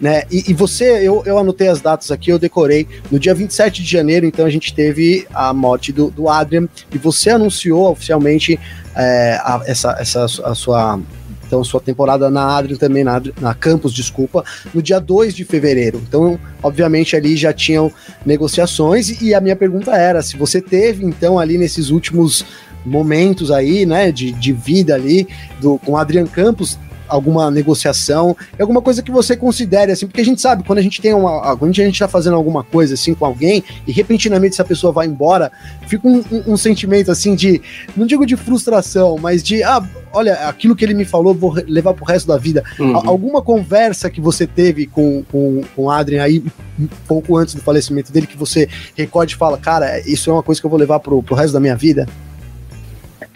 [0.00, 0.22] né?
[0.30, 2.86] E, e, você, eu, eu anotei as datas aqui, eu decorei.
[3.10, 6.98] No dia 27 de janeiro, então, a gente teve a morte do, do Adrian, e
[6.98, 8.58] você anunciou oficialmente
[8.94, 11.00] é, a, essa, essa a sua
[11.48, 16.00] então, sua temporada na Adrian também, na, na Campus, desculpa, no dia 2 de fevereiro.
[16.06, 17.90] Então, obviamente, ali já tinham
[18.24, 19.20] negociações.
[19.22, 22.44] E a minha pergunta era: se você teve, então, ali nesses últimos
[22.84, 25.26] momentos aí, né, de, de vida ali,
[25.58, 30.40] do, com Adrian Campos, alguma negociação, alguma coisa que você considere, assim, porque a gente
[30.40, 31.56] sabe, quando a gente tem uma.
[31.56, 35.06] Quando a gente tá fazendo alguma coisa assim com alguém e repentinamente essa pessoa vai
[35.06, 35.50] embora,
[35.86, 37.60] fica um, um, um sentimento assim de.
[37.96, 39.62] Não digo de frustração, mas de.
[39.62, 42.62] Ah, olha, aquilo que ele me falou, vou levar pro resto da vida.
[42.78, 42.96] Uhum.
[43.08, 46.42] Alguma conversa que você teve com, com, com o Adrian aí,
[46.78, 50.42] um pouco antes do falecimento dele, que você recorde e fala, cara, isso é uma
[50.42, 52.06] coisa que eu vou levar pro, pro resto da minha vida?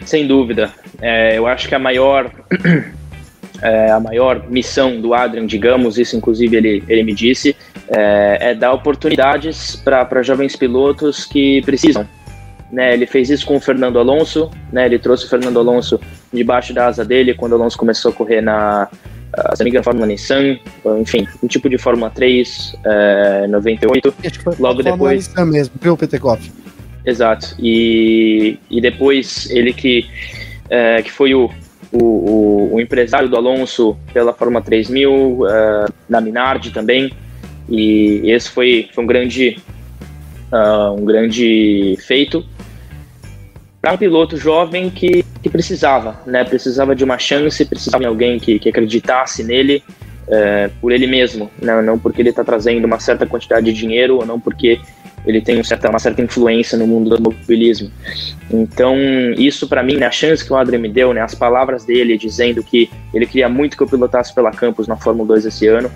[0.05, 0.71] Sem dúvida.
[1.01, 2.31] É, eu acho que a maior
[3.63, 7.55] é, a maior missão do Adrian, digamos, isso inclusive ele, ele me disse,
[7.89, 12.07] é, é dar oportunidades para jovens pilotos que precisam.
[12.71, 15.99] Né, ele fez isso com o Fernando Alonso, né, ele trouxe o Fernando Alonso
[16.33, 18.89] debaixo da asa dele quando o Alonso começou a correr na,
[19.53, 20.57] se não me engano, Fórmula Nissan,
[20.99, 24.13] enfim, um tipo de Fórmula 3, é, 98.
[24.59, 25.27] Logo depois.
[25.27, 26.51] Nissan mesmo, viu, Petekoff?
[27.05, 27.55] Exato.
[27.59, 30.07] E, e depois ele que,
[30.69, 31.49] é, que foi o,
[31.93, 37.11] o, o, o, empresário do Alonso pela Fórmula 3000, uh, eh, na Minardi também,
[37.69, 39.57] e esse foi, foi um grande
[40.51, 42.45] uh, um grande feito
[43.81, 46.43] para um piloto jovem que, que precisava, né?
[46.43, 49.83] Precisava de uma chance, precisava de alguém que, que acreditasse nele
[50.27, 51.81] uh, por ele mesmo, né?
[51.81, 54.79] não porque ele está trazendo uma certa quantidade de dinheiro ou não porque
[55.25, 57.91] ele tem um uma certa influência no mundo do automobilismo.
[58.51, 58.95] Então,
[59.37, 62.17] isso para mim, né, a chance que o Adrian me deu, né, as palavras dele
[62.17, 65.89] dizendo que ele queria muito que eu pilotasse pela Campus na Fórmula 2 esse ano,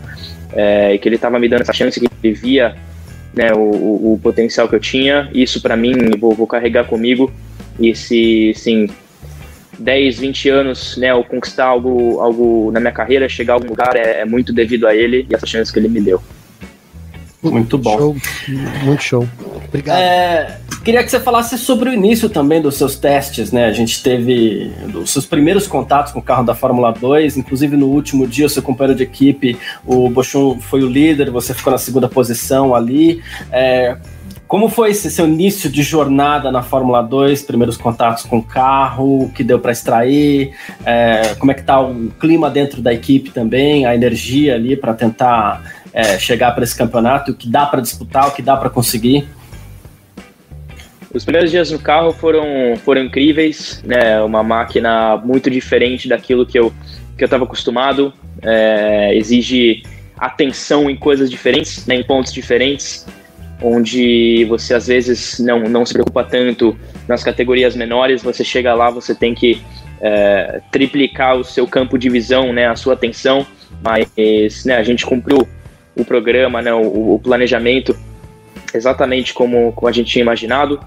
[0.54, 2.76] é, e que ele estava me dando essa chance, que ele via
[3.34, 7.32] né, o, o, o potencial que eu tinha, isso para mim, vou, vou carregar comigo,
[7.80, 8.88] e se, sim,
[9.78, 13.96] 10, 20 anos, né, eu conquistar algo, algo na minha carreira, chegar a algum lugar,
[13.96, 16.22] é, é muito devido a ele e essa chance que ele me deu.
[17.42, 17.98] Muito bom.
[17.98, 18.16] Show.
[18.84, 19.28] Muito show.
[19.68, 19.98] Obrigado.
[19.98, 23.66] É, queria que você falasse sobre o início também dos seus testes, né?
[23.66, 27.88] A gente teve os seus primeiros contatos com o carro da Fórmula 2, inclusive no
[27.88, 31.78] último dia, o seu companheiro de equipe, o Bochum, foi o líder, você ficou na
[31.78, 33.22] segunda posição ali.
[33.52, 33.98] É,
[34.48, 39.24] como foi esse seu início de jornada na Fórmula 2, primeiros contatos com o carro,
[39.24, 40.52] o que deu para extrair,
[40.86, 44.94] é, como é que tá o clima dentro da equipe também, a energia ali para
[44.94, 45.62] tentar
[45.98, 49.28] é, chegar para esse campeonato, o que dá para disputar, o que dá para conseguir?
[51.12, 52.46] Os primeiros dias no carro foram,
[52.86, 54.22] foram incríveis, né?
[54.22, 56.72] Uma máquina muito diferente daquilo que eu
[57.18, 58.14] que eu estava acostumado.
[58.44, 59.82] É, exige
[60.20, 63.08] atenção em coisas diferentes, né, em pontos diferentes,
[63.60, 68.22] onde você às vezes não, não se preocupa tanto nas categorias menores.
[68.22, 69.64] Você chega lá, você tem que
[70.00, 73.48] é, triplicar o seu campo de visão, né, a sua atenção.
[73.84, 75.48] Mas né, a gente cumpriu
[75.98, 77.96] o programa, né, o, o planejamento
[78.74, 80.80] exatamente como, como a gente tinha imaginado.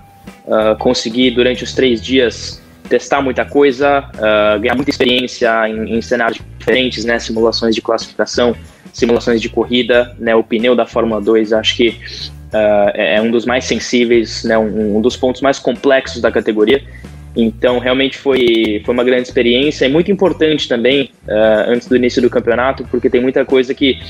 [0.46, 6.02] Uh, consegui durante os três dias testar muita coisa, uh, ganhar muita experiência em, em,
[6.02, 8.54] cenários diferentes, né, simulações de classificação,
[8.92, 11.88] simulações de corrida, né, o pneu da Fórmula 2 acho que
[12.52, 16.82] uh, é um dos mais sensíveis, né, um, um, dos pontos mais complexos da categoria.
[17.36, 22.20] Então, realmente foi, foi uma grande experiência e muito importante também uh, antes do início
[22.20, 24.00] do campeonato, porque tem muita coisa que,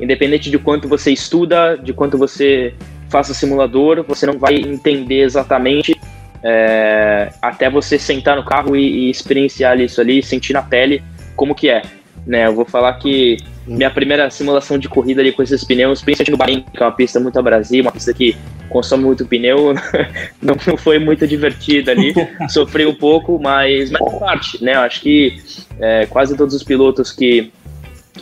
[0.00, 2.74] independente de quanto você estuda, de quanto você
[3.08, 5.96] faça simulador, você não vai entender exatamente
[6.42, 11.02] é, até você sentar no carro e, e, experienciar isso ali, sentir na pele
[11.36, 11.82] como que é.
[12.26, 16.30] Né, eu vou falar que minha primeira simulação de corrida ali com esses pneus, principalmente
[16.30, 18.36] no Bahrein, que é uma pista muito abrasiva, uma pista que
[18.68, 19.74] consome muito pneu,
[20.40, 22.14] não, não foi muito divertida ali,
[22.48, 24.74] sofri um pouco, mas, mas parte, né?
[24.74, 25.36] Eu acho que
[25.78, 27.52] é, quase todos os pilotos que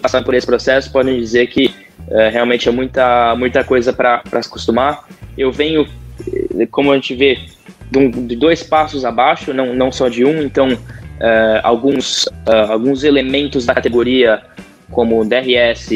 [0.00, 1.74] passaram por esse processo podem dizer que
[2.10, 5.04] é, realmente é muita, muita coisa para se acostumar.
[5.36, 5.86] Eu venho,
[6.58, 7.38] eh, como a gente vê,
[7.90, 10.76] de, um, de dois passos abaixo, não, não só de um, então
[11.22, 14.42] é, alguns, uh, alguns elementos da categoria,
[14.90, 15.88] como DRS,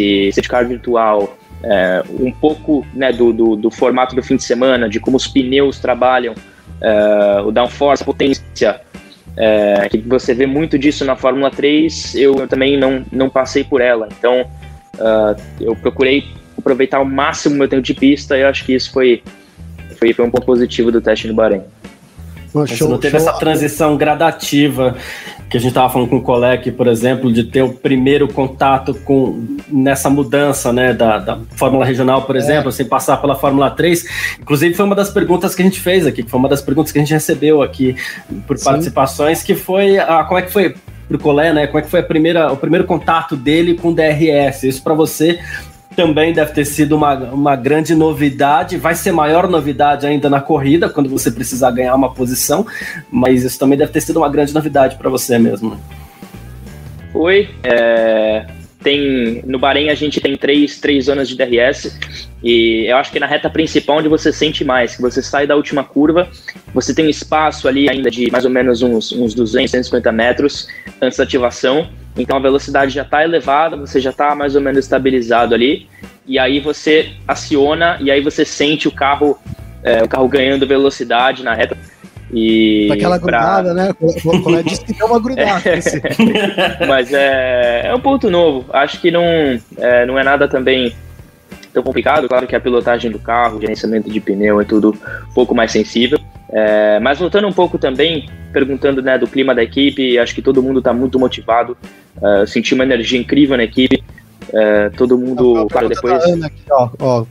[0.48, 5.00] car virtual, é, um pouco né, do, do, do, formato do fim de semana, de
[5.00, 6.34] como os pneus trabalham,
[7.44, 8.80] o downforce, a potência,
[9.90, 13.80] que você vê muito disso na Fórmula 3, eu, eu, também não, não passei por
[13.80, 14.08] ela.
[14.18, 14.46] Então,
[14.96, 16.24] Uh, eu procurei
[16.56, 19.22] aproveitar ao máximo o meu tempo de pista e eu acho que isso foi,
[19.98, 21.62] foi, foi um ponto positivo do teste no Bahrein.
[22.64, 23.28] Você não teve show.
[23.28, 24.96] essa transição gradativa
[25.48, 28.94] que a gente estava falando com o Colec, por exemplo, de ter o primeiro contato
[29.04, 32.38] com nessa mudança né, da, da Fórmula Regional, por é.
[32.38, 34.38] exemplo, sem passar pela Fórmula 3.
[34.40, 36.98] Inclusive, foi uma das perguntas que a gente fez aqui, foi uma das perguntas que
[36.98, 37.96] a gente recebeu aqui
[38.46, 38.64] por Sim.
[38.64, 40.74] participações, que foi a, como é que foi
[41.06, 41.66] pro Colé, né?
[41.66, 44.64] Como é que foi a primeira, o primeiro contato dele com o DRS?
[44.64, 45.38] Isso para você
[45.96, 48.76] também deve ter sido uma, uma grande novidade.
[48.76, 52.66] Vai ser maior novidade ainda na corrida, quando você precisar ganhar uma posição,
[53.10, 55.80] mas isso também deve ter sido uma grande novidade para você mesmo.
[57.12, 57.48] Foi.
[57.64, 58.46] É,
[58.82, 61.98] tem, no Bahrein a gente tem três, três zonas de DRS
[62.44, 65.56] e eu acho que na reta principal onde você sente mais, que você sai da
[65.56, 66.28] última curva,
[66.72, 70.68] você tem um espaço ali ainda de mais ou menos uns, uns 200, 150 metros
[71.00, 74.84] antes da ativação então a velocidade já está elevada, você já está mais ou menos
[74.84, 75.88] estabilizado ali,
[76.26, 79.38] e aí você aciona e aí você sente o carro,
[79.82, 81.76] é, o carro ganhando velocidade na reta.
[82.32, 83.84] E Aquela grudada, pra...
[83.84, 83.94] né?
[84.42, 85.62] Quando disse que deu uma grudada.
[86.88, 88.66] Mas é, é um ponto novo.
[88.72, 89.22] Acho que não
[89.78, 90.92] é, não é nada também
[91.72, 92.26] tão complicado.
[92.28, 94.96] Claro que a pilotagem do carro, gerenciamento de pneu é tudo
[95.30, 96.18] um pouco mais sensível.
[96.48, 100.62] É, mas voltando um pouco também, perguntando né, do clima da equipe, acho que todo
[100.62, 101.76] mundo está muito motivado.
[102.16, 104.02] Uh, senti uma energia incrível na equipe.
[104.48, 106.22] Uh, todo mundo, claro, depois.
[106.24, 107.24] Ana aqui, ó, ó.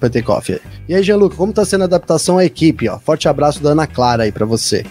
[0.87, 2.89] E aí, Gianluca, como está sendo a adaptação à equipe?
[2.89, 2.99] Ó?
[2.99, 4.85] Forte abraço da Ana Clara aí para você.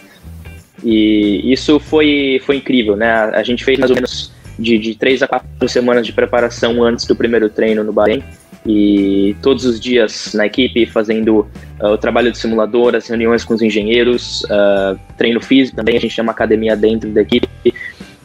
[0.82, 3.10] E isso foi, foi incrível, né?
[3.10, 7.06] A gente fez mais ou menos de, de três a quatro semanas de preparação antes
[7.06, 8.22] do primeiro treino no Bahrein
[8.66, 11.46] e todos os dias na equipe fazendo
[11.80, 16.00] uh, o trabalho de simulador, as reuniões com os engenheiros, uh, treino físico também, a
[16.00, 17.48] gente tem uma academia dentro da equipe.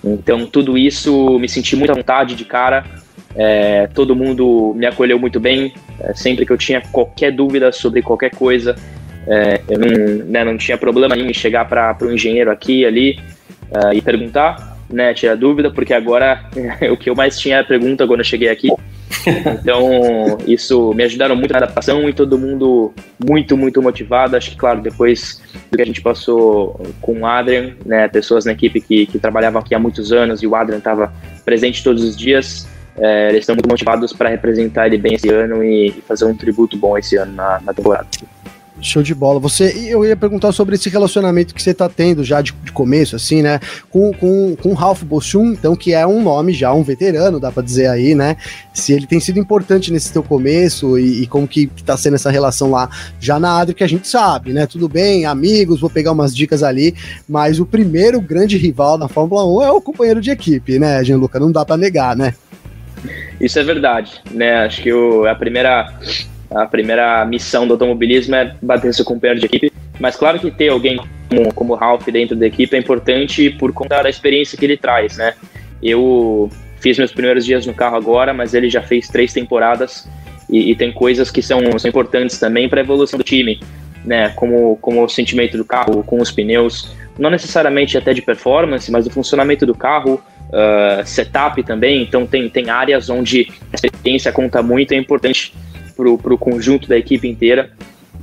[0.04, 2.86] Então, tudo isso me senti muito à vontade de cara.
[3.36, 5.74] É, todo mundo me acolheu muito bem.
[6.00, 8.76] É, sempre que eu tinha qualquer dúvida sobre qualquer coisa,
[9.28, 13.20] é, eu não, né, não tinha problema em chegar para o um engenheiro aqui ali
[13.72, 16.46] uh, e perguntar, né, tirar dúvida, porque agora
[16.92, 18.70] o que eu mais tinha é pergunta quando eu cheguei aqui.
[19.62, 22.94] Então, isso me ajudaram muito na adaptação e todo mundo
[23.24, 24.36] muito, muito motivado.
[24.36, 25.42] Acho que, claro, depois
[25.72, 29.62] do que a gente passou com o Adrian, né, pessoas na equipe que, que trabalhavam
[29.62, 32.68] aqui há muitos anos e o Adrian estava presente todos os dias,
[32.98, 36.78] é, eles estão muito motivados para representar ele bem esse ano e fazer um tributo
[36.78, 38.08] bom esse ano na, na temporada.
[38.82, 39.40] Show de bola.
[39.40, 43.16] Você, eu ia perguntar sobre esse relacionamento que você está tendo já de, de, começo,
[43.16, 43.60] assim, né?
[43.90, 47.64] Com, com, com Ralph Boschum, então, que é um nome já, um veterano, dá para
[47.64, 48.38] dizer aí, né?
[48.74, 52.16] Se ele tem sido importante nesse teu começo e, e como que, que tá sendo
[52.16, 52.90] essa relação lá
[53.20, 54.66] já na Adri, que a gente sabe, né?
[54.66, 56.96] Tudo bem, amigos, vou pegar umas dicas ali,
[57.28, 61.40] mas o primeiro grande rival na Fórmula 1 é o companheiro de equipe, né, Gianluca?
[61.40, 62.34] Não dá para negar, né?
[63.40, 64.66] Isso é verdade, né?
[64.66, 65.94] Acho que o, a primeira
[66.52, 69.72] a primeira missão do automobilismo é bater seu companheiro de equipe.
[70.00, 73.72] Mas claro que ter alguém como, como o Ralph dentro da equipe é importante por
[73.72, 75.36] conta da experiência que ele traz, né?
[75.82, 80.10] Eu fiz meus primeiros dias no carro agora, mas ele já fez três temporadas
[80.50, 83.60] e, e tem coisas que são, são importantes também para a evolução do time,
[84.04, 84.30] né?
[84.30, 89.06] Como, como o sentimento do carro, com os pneus, não necessariamente até de performance, mas
[89.06, 92.02] o funcionamento do carro, uh, setup também.
[92.02, 95.54] Então tem, tem áreas onde a experiência conta muito, é importante
[96.18, 97.72] para o conjunto da equipe inteira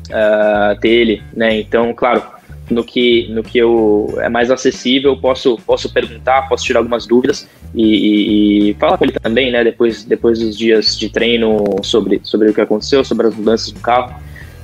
[0.09, 1.59] uh, ter ele, né?
[1.59, 2.23] Então, claro,
[2.71, 7.49] no que, no que eu é mais acessível, posso, posso perguntar, posso tirar algumas dúvidas
[7.75, 9.63] e, e, e, falar com ele também, né?
[9.63, 13.81] Depois, depois dos dias de treino sobre, sobre o que aconteceu, sobre as mudanças do
[13.81, 14.15] carro.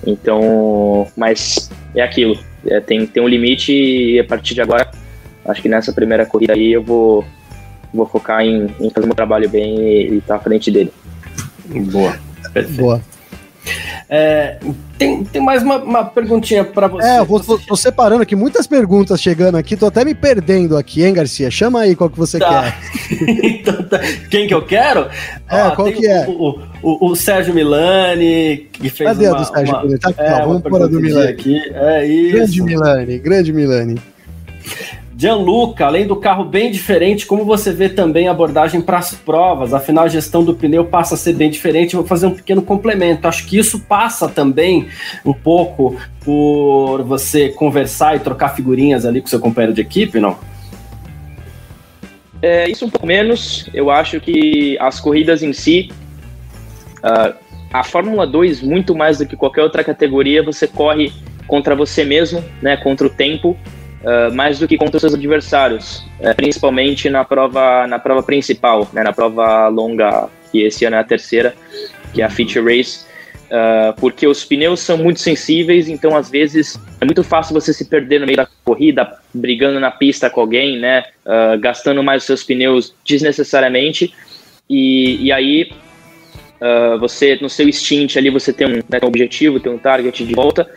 [0.06, 4.90] Então, mas é aquilo, é, tem, tem um limite e a partir de agora,
[5.44, 7.24] acho que nessa primeira corrida aí eu vou,
[7.94, 10.92] vou focar em, em fazer meu trabalho bem e estar tá à frente dele.
[11.68, 12.31] Boa.
[12.52, 12.80] Perfeito.
[12.80, 13.00] Boa.
[14.14, 14.58] É,
[14.98, 17.08] tem, tem mais uma, uma perguntinha para você.
[17.08, 20.76] É, eu vou, tô, tô, separando aqui muitas perguntas chegando aqui, tô até me perdendo
[20.76, 21.50] aqui, hein, Garcia?
[21.50, 22.74] Chama aí qual que você tá.
[23.08, 23.24] quer.
[23.42, 24.00] então, tá.
[24.28, 25.08] Quem que eu quero?
[25.48, 26.26] É, qual que é?
[26.28, 29.98] O, o, o, Sérgio Milani, que fez Cadê uma, a do Sérgio uma, Milani?
[30.00, 31.28] Tá aqui, é, ó, vamos pôr a do Milani.
[31.28, 31.72] Aqui.
[31.74, 32.32] É isso.
[32.32, 34.02] Grande Milani, grande Milani.
[35.22, 39.72] Gianluca, além do carro bem diferente, como você vê também a abordagem para as provas?
[39.72, 41.94] Afinal, a gestão do pneu passa a ser bem diferente.
[41.94, 43.28] Vou fazer um pequeno complemento.
[43.28, 44.88] Acho que isso passa também
[45.24, 50.36] um pouco por você conversar e trocar figurinhas ali com seu companheiro de equipe, não?
[52.42, 53.70] É, isso um pouco menos.
[53.72, 55.88] Eu acho que as corridas em si,
[56.98, 57.32] uh,
[57.72, 61.12] a Fórmula 2, muito mais do que qualquer outra categoria, você corre
[61.46, 63.56] contra você mesmo, né, contra o tempo
[64.02, 69.02] uh, mais do que contra seus adversários, uh, principalmente na prova, na prova principal, né,
[69.02, 71.54] na prova longa, que esse ano é a terceira,
[72.12, 73.04] que é a Feature Race,
[73.46, 77.86] uh, porque os pneus são muito sensíveis, então às vezes é muito fácil você se
[77.86, 82.26] perder no meio da corrida, brigando na pista com alguém, né, uh, gastando mais os
[82.26, 84.14] seus pneus desnecessariamente,
[84.68, 85.72] e, e aí
[87.00, 90.32] você, no seu stint ali, você tem um, né, um objetivo, tem um target de
[90.32, 90.70] volta,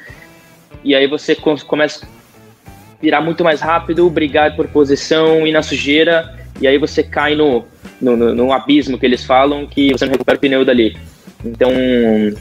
[0.83, 2.07] e aí você começa
[3.05, 7.63] virar muito mais rápido, brigar por posição e na sujeira, e aí você cai no,
[8.01, 10.97] no, no, no abismo que eles falam que você não recupera o pneu dali.
[11.43, 11.69] Então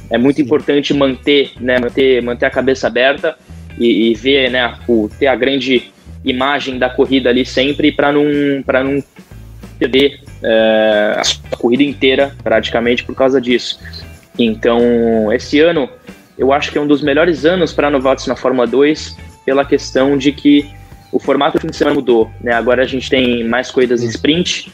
[0.08, 3.36] é muito importante manter, né, manter, manter a cabeça aberta
[3.78, 5.92] e, e ver, né, o, ter a grande
[6.24, 9.04] imagem da corrida ali sempre para não, não
[9.78, 11.20] perder é,
[11.52, 13.78] a corrida inteira praticamente por causa disso.
[14.38, 15.90] Então esse ano
[16.38, 20.16] eu acho que é um dos melhores anos para novatos na Fórmula 2 pela questão
[20.16, 20.70] de que
[21.12, 22.30] o formato fim de semana mudou.
[22.40, 22.52] Né?
[22.52, 24.72] Agora a gente tem mais corridas sprint,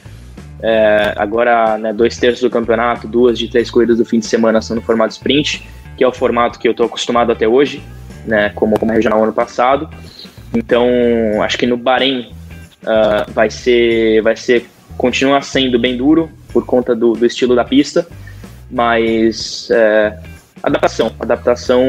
[0.63, 4.61] é, agora, né, dois terços do campeonato, duas de três corridas do fim de semana
[4.61, 5.67] são no formato sprint,
[5.97, 7.83] que é o formato que eu estou acostumado até hoje,
[8.27, 9.89] né, como, como regional ano passado.
[10.55, 10.87] Então,
[11.43, 12.33] acho que no Bahrein
[12.83, 14.67] uh, vai ser, vai ser,
[14.99, 18.07] continua sendo bem duro por conta do, do estilo da pista,
[18.71, 20.19] mas é,
[20.63, 21.83] adaptação, adaptação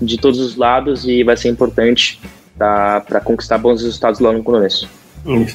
[0.00, 2.20] de todos os lados e vai ser importante
[2.56, 4.88] para conquistar bons resultados lá no começo.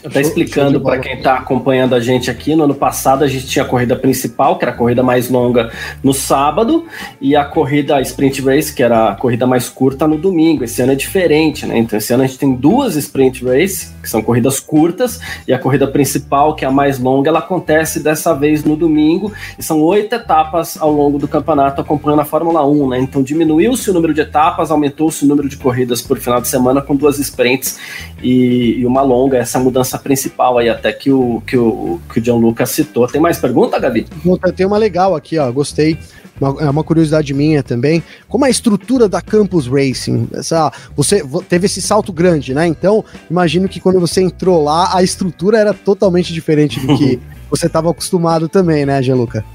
[0.03, 3.63] Até explicando para quem está acompanhando a gente aqui, no ano passado a gente tinha
[3.63, 5.71] a corrida principal, que era a corrida mais longa,
[6.03, 6.85] no sábado,
[7.21, 10.65] e a corrida Sprint Race, que era a corrida mais curta, no domingo.
[10.65, 11.77] Esse ano é diferente, né?
[11.77, 15.59] Então esse ano a gente tem duas Sprint Race, que são corridas curtas, e a
[15.59, 19.81] corrida principal, que é a mais longa, ela acontece dessa vez no domingo, e são
[19.81, 22.99] oito etapas ao longo do campeonato acompanhando a Fórmula 1, né?
[22.99, 26.81] Então diminuiu-se o número de etapas, aumentou-se o número de corridas por final de semana
[26.81, 27.79] com duas sprints
[28.21, 32.21] e, e uma longa, essa mudança principal aí, até que o, que o, que o
[32.21, 33.07] John Lucas citou.
[33.07, 34.07] Tem mais pergunta, Gabi?
[34.55, 35.51] Tem uma legal aqui, ó.
[35.51, 35.97] Gostei.
[36.41, 38.03] Uma, é uma curiosidade minha também.
[38.27, 40.27] Como é a estrutura da Campus Racing?
[40.33, 42.65] Essa, você teve esse salto grande, né?
[42.65, 47.67] Então, imagino que quando você entrou lá, a estrutura era totalmente diferente do que você
[47.67, 49.45] estava acostumado também, né, Gianluca?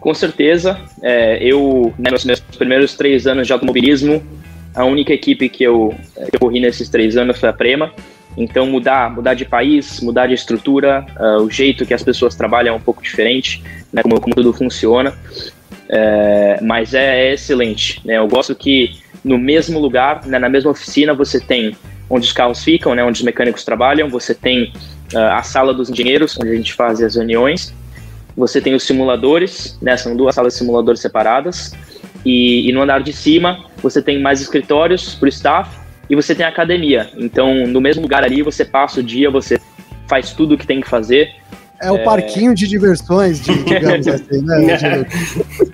[0.00, 0.80] Com certeza.
[1.02, 4.22] É, eu, né, nos meus primeiros três anos de automobilismo,
[4.74, 7.92] a única equipe que eu, que eu corri nesses três anos foi a Prema.
[8.36, 12.74] Então mudar, mudar de país, mudar de estrutura, uh, o jeito que as pessoas trabalham
[12.74, 15.14] é um pouco diferente, né, como, como tudo funciona.
[15.88, 18.00] É, mas é, é, excelente.
[18.04, 18.18] Né?
[18.18, 21.76] Eu gosto que no mesmo lugar, né, na mesma oficina, você tem
[22.08, 24.72] onde os carros ficam, né, onde os mecânicos trabalham, você tem
[25.12, 27.74] uh, a sala dos engenheiros, onde a gente faz as reuniões,
[28.36, 31.72] você tem os simuladores, né, são duas salas de simuladores separadas,
[32.24, 35.70] e, e no andar de cima você tem mais escritórios para o staff
[36.08, 37.10] e você tem academia.
[37.16, 39.60] Então, no mesmo lugar ali, você passa o dia, você
[40.08, 41.34] faz tudo o que tem que fazer.
[41.80, 42.04] É o é...
[42.04, 45.06] parquinho de diversões, de, digamos assim, né?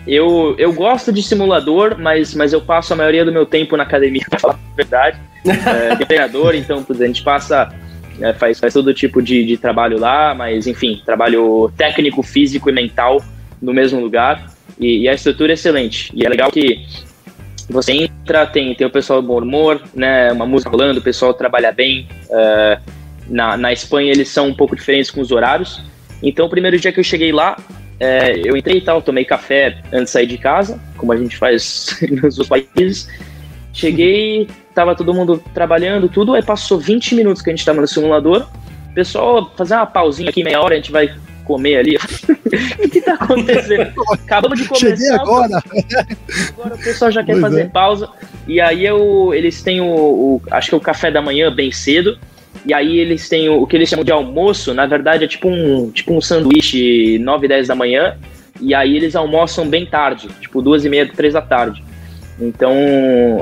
[0.06, 3.84] eu, eu gosto de simulador, mas, mas eu passo a maioria do meu tempo na
[3.84, 5.20] academia, pra falar a verdade.
[5.44, 7.72] É, treinador, então a gente passa,
[8.20, 12.72] é, faz, faz todo tipo de, de trabalho lá, mas enfim, trabalho técnico, físico e
[12.72, 13.22] mental
[13.60, 14.50] no mesmo lugar.
[14.78, 16.10] E, e a estrutura é excelente.
[16.14, 16.84] E é legal que
[17.68, 21.32] você entra, tem, tem o pessoal do bom humor, né, uma música rolando, o pessoal
[21.32, 22.08] trabalha bem.
[22.28, 25.82] Uh, na, na Espanha eles são um pouco diferentes com os horários.
[26.22, 27.56] Então, o primeiro dia que eu cheguei lá,
[27.98, 31.36] é, eu entrei e tal, tomei café antes de sair de casa, como a gente
[31.36, 33.08] faz nos outros países.
[33.72, 37.88] Cheguei, tava todo mundo trabalhando, tudo, aí passou 20 minutos que a gente tava no
[37.88, 38.46] simulador.
[38.94, 41.14] Pessoal, fazer uma pausinha aqui, meia hora, a gente vai
[41.44, 41.96] comer ali.
[42.78, 43.92] o que tá acontecendo?
[44.12, 44.96] Acabamos de começar.
[44.96, 45.62] Cheguei agora.
[46.50, 47.68] Agora o pessoal já quer pois fazer é.
[47.68, 48.08] pausa.
[48.46, 51.70] E aí eu, eles têm o, o, Acho que é o café da manhã bem
[51.70, 52.18] cedo.
[52.64, 54.72] E aí eles têm o, o que eles chamam de almoço.
[54.74, 58.16] Na verdade é tipo um, tipo um sanduíche 9, 10 da manhã.
[58.60, 61.82] E aí eles almoçam bem tarde, tipo duas e meia, três da tarde.
[62.40, 62.74] Então,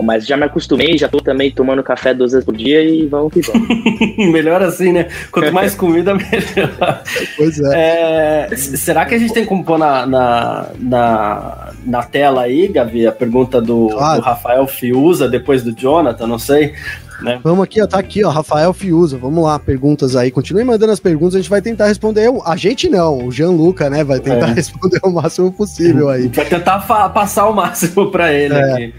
[0.03, 3.33] mas já me acostumei, já tô também tomando café duas vezes por dia e vamos
[3.33, 3.69] que vamos.
[4.33, 5.09] melhor assim, né?
[5.31, 7.03] Quanto mais comida, melhor.
[7.37, 8.49] Pois é.
[8.51, 8.57] é.
[8.57, 13.13] Será que a gente tem como pôr na, na, na, na tela aí, Gavi, a
[13.13, 14.21] pergunta do, claro.
[14.21, 16.75] do Rafael Fiuza, depois do Jonathan, não sei.
[17.23, 17.41] Né?
[17.43, 19.19] Vamos aqui, ó, tá aqui, ó, Rafael Fiuza.
[19.19, 20.31] Vamos lá, perguntas aí.
[20.31, 22.31] Continue mandando as perguntas, a gente vai tentar responder.
[22.45, 24.55] A gente não, o Jean-Luca, né, vai tentar é.
[24.55, 26.29] responder o máximo possível aí.
[26.29, 26.79] Vai tentar
[27.11, 28.73] passar o máximo para ele é.
[28.73, 28.95] aqui.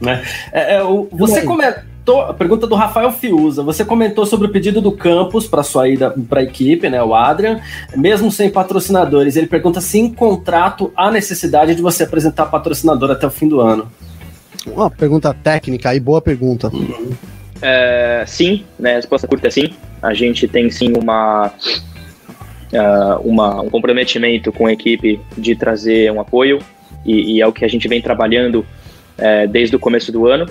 [0.00, 0.22] Né?
[0.52, 4.80] É, é, o, você comentou, a pergunta do Rafael Fiuza, você comentou sobre o pedido
[4.80, 7.60] do campus para sua ida para a equipe, né, o Adrian,
[7.96, 9.36] mesmo sem patrocinadores.
[9.36, 13.60] Ele pergunta se em contrato há necessidade de você apresentar patrocinador até o fim do
[13.60, 13.88] ano.
[14.66, 16.68] Uma pergunta técnica aí, boa pergunta.
[16.68, 17.10] Uhum.
[17.60, 18.96] É, sim, né?
[18.96, 19.70] Resposta curta é sim.
[20.00, 21.52] A gente tem sim uma,
[22.72, 26.58] uh, uma, um comprometimento com a equipe de trazer um apoio,
[27.04, 30.46] e, e é o que a gente vem trabalhando uh, desde o começo do ano,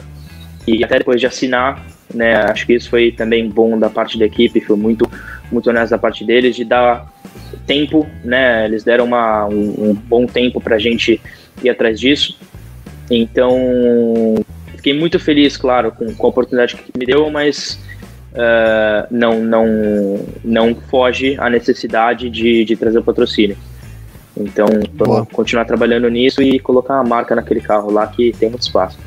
[0.68, 4.26] e até depois de assinar, né, acho que isso foi também bom da parte da
[4.26, 5.10] equipe, foi muito,
[5.52, 7.08] muito honesto da parte deles, de dar
[7.66, 11.22] tempo, né, eles deram uma, um, um bom tempo para a gente
[11.64, 12.38] ir atrás disso,
[13.10, 14.36] então
[14.88, 17.78] fiquei muito feliz, claro, com, com a oportunidade que me deu, mas
[18.32, 23.58] uh, não, não, não foge à necessidade de, de trazer o patrocínio.
[24.36, 28.62] Então, vamos continuar trabalhando nisso e colocar uma marca naquele carro lá que tem muito
[28.62, 28.98] espaço.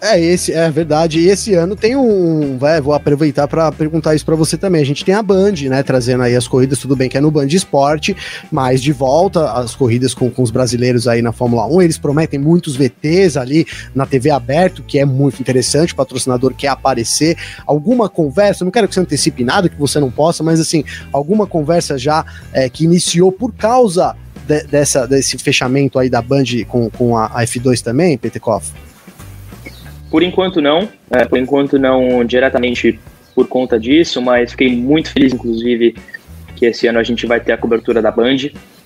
[0.00, 1.18] É, esse é verdade.
[1.18, 2.56] E esse ano tem um.
[2.58, 4.80] Vai, vou aproveitar para perguntar isso para você também.
[4.80, 5.82] A gente tem a Band, né?
[5.82, 8.16] Trazendo aí as corridas, tudo bem que é no Band Esporte,
[8.50, 11.82] mas de volta as corridas com, com os brasileiros aí na Fórmula 1.
[11.82, 15.92] Eles prometem muitos VTs ali na TV aberto, que é muito interessante.
[15.92, 17.36] O patrocinador quer aparecer.
[17.66, 21.46] Alguma conversa, não quero que você antecipe nada que você não possa, mas assim, alguma
[21.46, 24.14] conversa já é, que iniciou por causa
[24.46, 28.72] de, dessa, desse fechamento aí da Band com, com a, a F2 também, Petekoff?
[30.10, 32.98] Por enquanto não, é, por enquanto não diretamente
[33.34, 35.94] por conta disso, mas fiquei muito feliz, inclusive,
[36.56, 38.36] que esse ano a gente vai ter a cobertura da Band.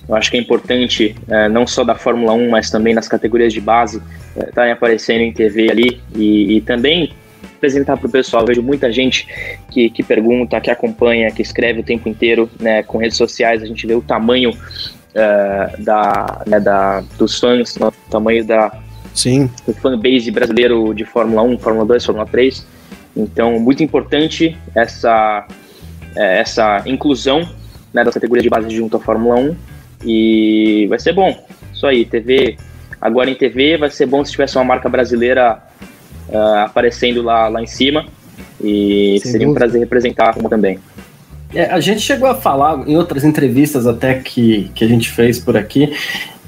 [0.08, 3.52] Eu acho que é importante, é, não só da Fórmula 1, mas também nas categorias
[3.52, 4.02] de base,
[4.36, 7.12] estarem é, aparecendo em TV ali e, e também
[7.56, 8.42] apresentar para o pessoal.
[8.42, 9.26] Eu vejo muita gente
[9.70, 13.62] que, que pergunta, que acompanha, que escreve o tempo inteiro né, com redes sociais.
[13.62, 18.72] A gente vê o tamanho uh, da, né, da, dos fãs, o tamanho da,
[19.14, 19.50] Sim.
[19.66, 22.66] O fanbase brasileiro de Fórmula 1, Fórmula 2, Fórmula 3.
[23.16, 25.46] Então, muito importante essa,
[26.16, 27.48] é, essa inclusão
[27.92, 29.56] né, da categoria de base junto à Fórmula 1.
[30.04, 31.46] E vai ser bom.
[31.72, 32.56] Isso aí, TV.
[33.00, 35.62] Agora em TV vai ser bom se tivesse uma marca brasileira
[36.28, 38.06] uh, aparecendo lá, lá em cima.
[38.60, 39.50] E Sem seria dúvida.
[39.50, 40.78] um prazer representar como também.
[41.54, 45.38] É, a gente chegou a falar em outras entrevistas até que, que a gente fez
[45.38, 45.92] por aqui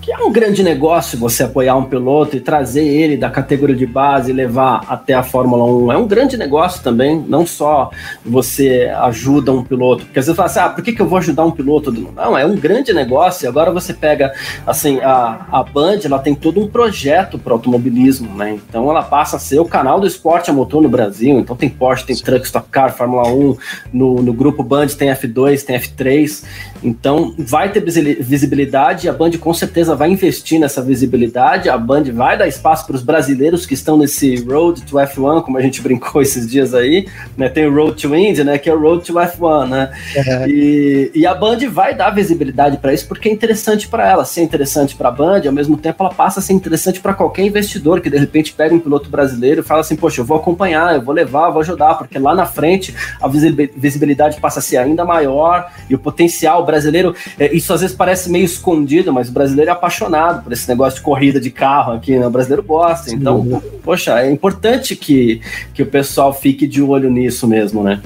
[0.04, 3.86] que é um grande negócio você apoiar um piloto e trazer ele da categoria de
[3.86, 5.92] base e levar até a Fórmula 1.
[5.92, 7.90] É um grande negócio também, não só
[8.22, 11.08] você ajuda um piloto, porque às vezes você fala assim, ah, por que, que eu
[11.08, 11.90] vou ajudar um piloto?
[11.90, 13.48] Não, é um grande negócio.
[13.48, 14.34] Agora você pega,
[14.66, 18.58] assim, a, a Band, ela tem todo um projeto para automobilismo, né?
[18.68, 21.38] Então ela passa a ser o canal do esporte a motor no Brasil.
[21.38, 23.56] Então tem Porsche, tem Truck, Stock Car, Fórmula 1,
[23.90, 26.44] no, no grupo Band tem F2, tem F3.
[26.82, 32.04] Então vai ter visibilidade e a Band com certeza vai investir nessa visibilidade, a Band
[32.12, 35.80] vai dar espaço para os brasileiros que estão nesse Road to F1, como a gente
[35.82, 37.48] brincou esses dias aí, né?
[37.48, 38.58] Tem o Road to Indy, né?
[38.58, 39.90] Que é o Road to F1, né?
[40.14, 40.48] É.
[40.48, 44.24] E, e a Band vai dar visibilidade para isso porque é interessante para ela.
[44.24, 47.14] Se é interessante para a Band, ao mesmo tempo ela passa a ser interessante para
[47.14, 50.36] qualquer investidor que de repente pega um piloto brasileiro e fala assim: Poxa, eu vou
[50.36, 54.62] acompanhar, eu vou levar, eu vou ajudar, porque lá na frente a visibilidade passa a
[54.62, 59.28] ser ainda maior e o potencial brasileiro, é, isso às vezes parece meio escondido, mas
[59.28, 62.26] o brasileiro é apaixonado por esse negócio de corrida de carro aqui, né?
[62.26, 63.12] O brasileiro gosta.
[63.12, 63.60] Então, Sim.
[63.82, 65.40] poxa, é importante que,
[65.74, 68.00] que o pessoal fique de olho nisso mesmo, né?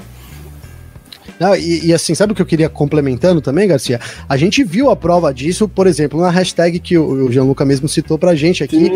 [1.39, 3.99] Não, e, e, assim, sabe o que eu queria complementando também, Garcia?
[4.27, 7.87] A gente viu a prova disso, por exemplo, na hashtag que o, o Gianluca mesmo
[7.87, 8.91] citou pra gente aqui.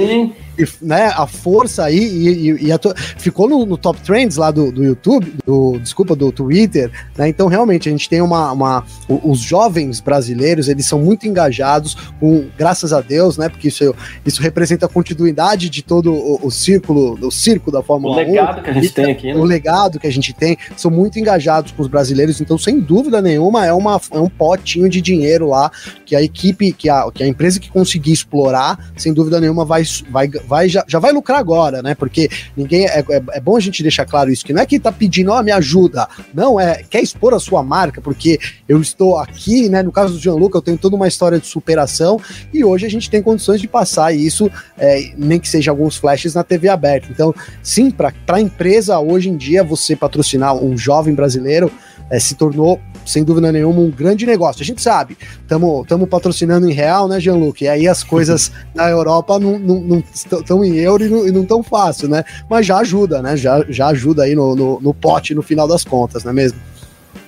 [0.58, 2.80] E, né, a força aí, e, e a
[3.18, 7.30] ficou no, no, top trends lá do, do YouTube, do, desculpa, do Twitter, né?
[7.30, 8.84] Então, realmente, a gente tem uma, uma.
[9.08, 13.48] Os jovens brasileiros, eles são muito engajados, com, graças a Deus, né?
[13.48, 18.18] Porque isso, isso representa a continuidade de todo o, o círculo, o circo da Fórmula
[18.18, 18.20] 1.
[18.20, 19.40] O legado 1, que a gente tem aqui, né?
[19.40, 23.22] O legado que a gente tem, são muito engajados com os brasileiros então, sem dúvida
[23.22, 25.72] nenhuma, é, uma, é um potinho de dinheiro lá
[26.06, 29.84] que a equipe, que a, que a empresa que conseguir explorar, sem dúvida nenhuma, vai,
[30.10, 31.96] vai, vai já, já vai lucrar agora, né?
[31.96, 32.86] Porque ninguém.
[32.86, 35.32] É, é, é bom a gente deixar claro isso, que não é que tá pedindo,
[35.32, 36.08] ó, oh, me ajuda.
[36.34, 39.82] Não, é quer expor a sua marca, porque eu estou aqui, né?
[39.82, 42.20] No caso do Gianluca, eu tenho toda uma história de superação
[42.54, 46.34] e hoje a gente tem condições de passar isso, é, nem que seja alguns flashes
[46.34, 47.08] na TV aberta.
[47.10, 51.72] Então, sim, para a empresa hoje em dia, você patrocinar um jovem brasileiro
[52.10, 54.62] é, se tornou, sem dúvida nenhuma, um grande negócio.
[54.62, 57.64] A gente sabe, estamos patrocinando em real, né, Jean-Luc?
[57.64, 62.24] E aí as coisas na Europa não estão em euro e não estão fácil, né?
[62.50, 63.36] Mas já ajuda, né?
[63.36, 66.60] Já, já ajuda aí no, no, no pote no final das contas, não é mesmo?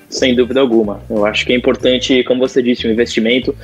[0.10, 1.02] Sem dúvida alguma.
[1.10, 3.56] Eu acho que é importante, como você disse, o um investimento,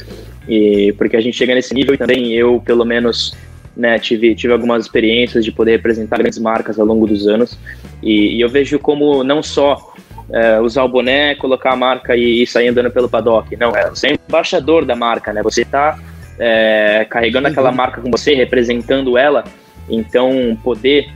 [0.48, 3.34] e porque a gente chega nesse nível e também eu, pelo menos,
[3.76, 7.58] né, tive, tive algumas experiências de poder representar grandes marcas ao longo dos anos,
[8.02, 9.94] e, e eu vejo como não só
[10.34, 13.56] é, usar o boné, colocar a marca e, e, sair andando pelo paddock.
[13.58, 15.42] Não, é, você é embaixador da marca, né?
[15.44, 15.98] Você está
[16.40, 17.52] é, carregando uhum.
[17.52, 19.44] aquela marca com você, representando ela.
[19.90, 21.10] Então, poder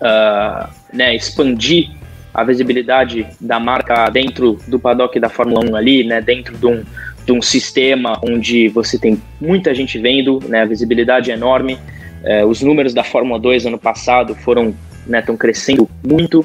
[0.00, 1.90] uh, né, expandir
[2.34, 6.84] a visibilidade da marca dentro do paddock da Fórmula 1 ali, né, dentro de um,
[7.24, 11.78] de um sistema onde você tem muita gente vendo, né, a visibilidade é enorme.
[12.22, 14.74] É, os números da Fórmula 2 ano passado foram
[15.06, 16.44] estão né, crescendo muito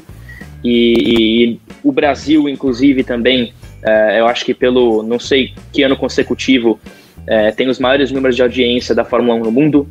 [0.63, 3.53] e, e, o Brasil, inclusive, também,
[3.84, 6.79] é, eu acho que pelo não sei que ano consecutivo
[7.27, 9.88] é, tem os maiores números de audiência da Fórmula 1 no mundo.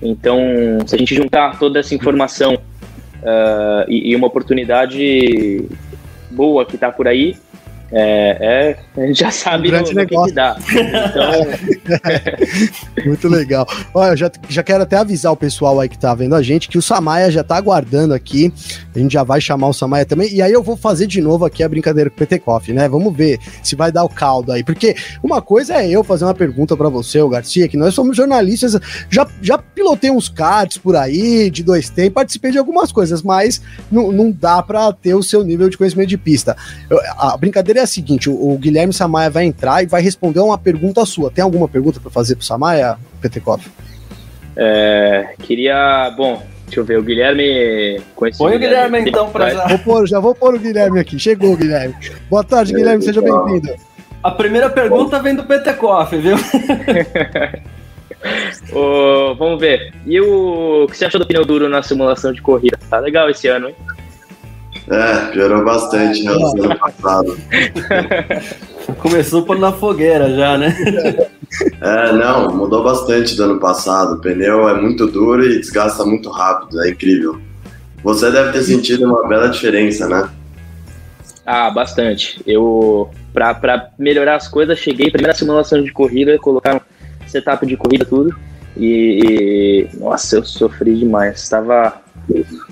[0.00, 0.38] Então,
[0.86, 5.64] se a gente juntar toda essa informação uh, e, e, uma oportunidade
[6.30, 7.36] boa que está por aí,
[7.92, 10.28] é, é, a gente já sabe um no, negócio.
[10.28, 10.56] que dá.
[10.58, 11.46] Então...
[13.04, 13.66] Muito legal.
[13.94, 16.78] Olha, já, já quero até avisar o pessoal aí que tá vendo a gente que
[16.78, 18.52] o Samaya já tá aguardando aqui.
[18.94, 20.32] A gente já vai chamar o Samaya também.
[20.32, 22.88] E aí eu vou fazer de novo aqui a brincadeira com o PT Coffee, né?
[22.88, 24.62] Vamos ver se vai dar o caldo aí.
[24.64, 28.16] Porque uma coisa é eu fazer uma pergunta para você, o Garcia, que nós somos
[28.16, 28.78] jornalistas.
[29.10, 33.60] Já, já pilotei uns cards por aí, de dois tempos, participei de algumas coisas, mas
[33.90, 36.56] não, não dá para ter o seu nível de conhecimento de pista.
[36.88, 40.00] Eu, a brincadeira é é a seguinte: o, o Guilherme Samaia vai entrar e vai
[40.00, 41.30] responder uma pergunta sua.
[41.30, 43.62] Tem alguma pergunta para fazer pro Samaia, Petekov?
[44.56, 46.10] É, queria.
[46.16, 48.00] Bom, deixa eu ver, o Guilherme.
[48.38, 49.66] Põe o Guilherme, então pra já.
[49.66, 51.18] Vou pôr, já vou pôr o Guilherme aqui.
[51.18, 51.94] Chegou o Guilherme.
[52.30, 53.74] Boa tarde, Guilherme, seja bem-vindo.
[54.22, 56.36] A primeira pergunta vem do Petekoff, viu?
[58.72, 59.92] oh, vamos ver.
[60.06, 60.84] E o...
[60.84, 62.78] o que você achou do pneu duro na simulação de corrida?
[62.88, 63.74] Tá legal esse ano, hein?
[64.92, 67.38] É, piorou bastante em relação ao ano passado.
[69.00, 70.76] Começou por na fogueira já, né?
[71.80, 74.16] É, não, mudou bastante do ano passado.
[74.16, 77.40] O pneu é muito duro e desgasta muito rápido, é incrível.
[78.04, 80.28] Você deve ter sentido uma bela diferença, né?
[81.46, 82.42] Ah, bastante.
[82.46, 86.82] Eu, pra, pra melhorar as coisas, cheguei, primeira simulação de corrida, colocaram
[87.26, 88.36] setup de corrida, tudo.
[88.76, 91.48] E, e nossa, eu sofri demais.
[91.48, 91.94] Tava,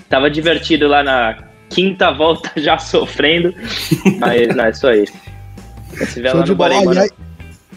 [0.07, 3.53] tava divertido lá na quinta volta já sofrendo.
[4.19, 5.05] Mas não, é isso aí.
[6.07, 6.85] Se lá no Bahrein,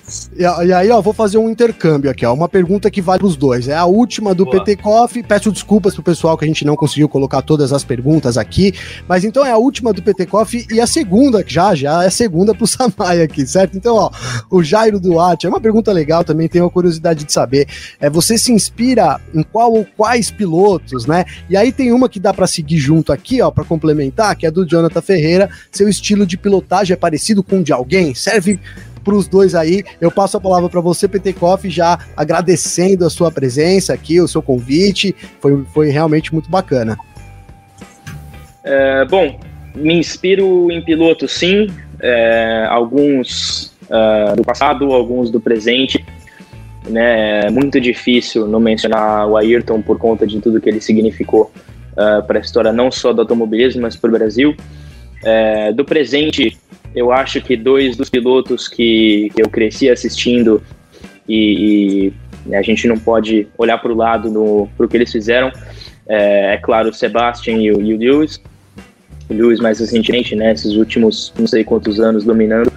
[0.04, 0.64] mano.
[0.66, 2.32] E, aí, ó, vou fazer um intercâmbio aqui, ó.
[2.32, 3.68] Uma pergunta que vale os dois.
[3.68, 4.58] É a última do Boa.
[4.58, 5.22] PT Coffee.
[5.22, 8.74] Peço desculpas pro pessoal que a gente não conseguiu colocar todas as perguntas aqui.
[9.08, 12.10] Mas então é a última do PT Coffee e a segunda, já, já é a
[12.10, 13.76] segunda pro Samaya aqui, certo?
[13.76, 14.10] Então, ó,
[14.50, 17.66] o Jairo Duarte, é uma pergunta legal também, tenho a curiosidade de saber.
[18.00, 21.24] É, você se inspira em qual ou quais pilotos, né?
[21.48, 24.50] E aí tem uma que dá para seguir junto aqui, ó, para complementar, que é
[24.50, 25.50] do Jonathan Ferreira.
[25.70, 28.14] Seu estilo de pilotagem é parecido com o de alguém?
[28.14, 28.60] Serve
[29.04, 29.84] para os dois aí.
[30.00, 34.42] Eu passo a palavra para você, Petekoff, já agradecendo a sua presença aqui, o seu
[34.42, 35.14] convite.
[35.40, 36.96] Foi, foi realmente muito bacana.
[38.64, 39.38] É, bom,
[39.74, 41.68] me inspiro em pilotos, sim.
[42.00, 46.04] É, alguns uh, do passado, alguns do presente.
[46.88, 51.50] Né, é muito difícil não mencionar o Ayrton por conta de tudo que ele significou
[51.92, 54.54] uh, para a história não só do automobilismo, mas para o Brasil.
[55.26, 56.58] É, do presente,
[56.94, 60.62] eu acho que dois dos pilotos que, eu cresci assistindo
[61.28, 62.12] e,
[62.46, 65.50] e, a gente não pode olhar para o lado para o que eles fizeram.
[66.06, 68.40] É, é, claro, o Sebastian e o, e o Lewis.
[69.28, 72.70] O Lewis mais recentemente, né, esses últimos não sei quantos anos dominando.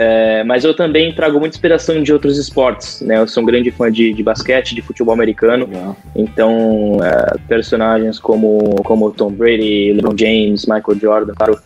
[0.00, 3.18] É, mas eu também trago muita inspiração de outros esportes, né?
[3.18, 5.68] Eu sou um grande fã de, de basquete, de futebol americano.
[6.14, 11.58] Então, é, personagens como, como Tom Brady, LeBron James, Michael Jordan, claro,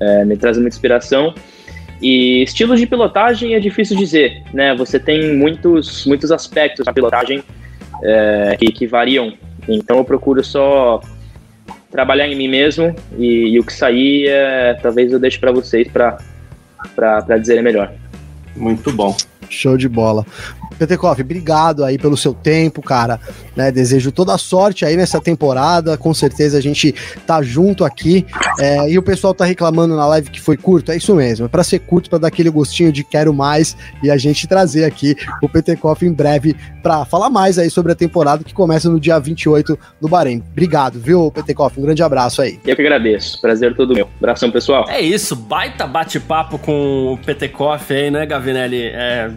[0.00, 1.34] é, me traz muita inspiração.
[2.00, 4.74] E estilos de pilotagem é difícil dizer, né?
[4.76, 7.42] Você tem muitos, muitos aspectos na pilotagem
[8.02, 9.32] é, que, que, variam.
[9.66, 11.00] Então eu procuro só
[11.90, 15.88] trabalhar em mim mesmo e, e o que sair, é, talvez eu deixe para vocês
[15.88, 17.92] para dizer melhor.
[18.54, 19.16] Muito bom.
[19.48, 20.24] Show de bola.
[20.78, 23.18] Petekoff, obrigado aí pelo seu tempo, cara.
[23.54, 25.96] Né, desejo toda a sorte aí nessa temporada.
[25.96, 26.94] Com certeza a gente
[27.26, 28.26] tá junto aqui.
[28.60, 30.92] É, e o pessoal tá reclamando na live que foi curto.
[30.92, 31.46] É isso mesmo.
[31.46, 33.76] É pra ser curto, pra dar aquele gostinho de quero mais.
[34.02, 37.94] E a gente trazer aqui o Petekoff em breve pra falar mais aí sobre a
[37.94, 40.42] temporada que começa no dia 28 no Bahrein.
[40.52, 41.78] Obrigado, viu, Petekoff?
[41.80, 42.60] Um grande abraço aí.
[42.66, 43.40] Eu que agradeço.
[43.40, 44.08] Prazer todo meu.
[44.18, 44.84] Abração, pessoal.
[44.88, 45.34] É isso.
[45.34, 48.82] Baita bate-papo com o Petekoff aí, né, Gavinelli?
[48.82, 49.30] É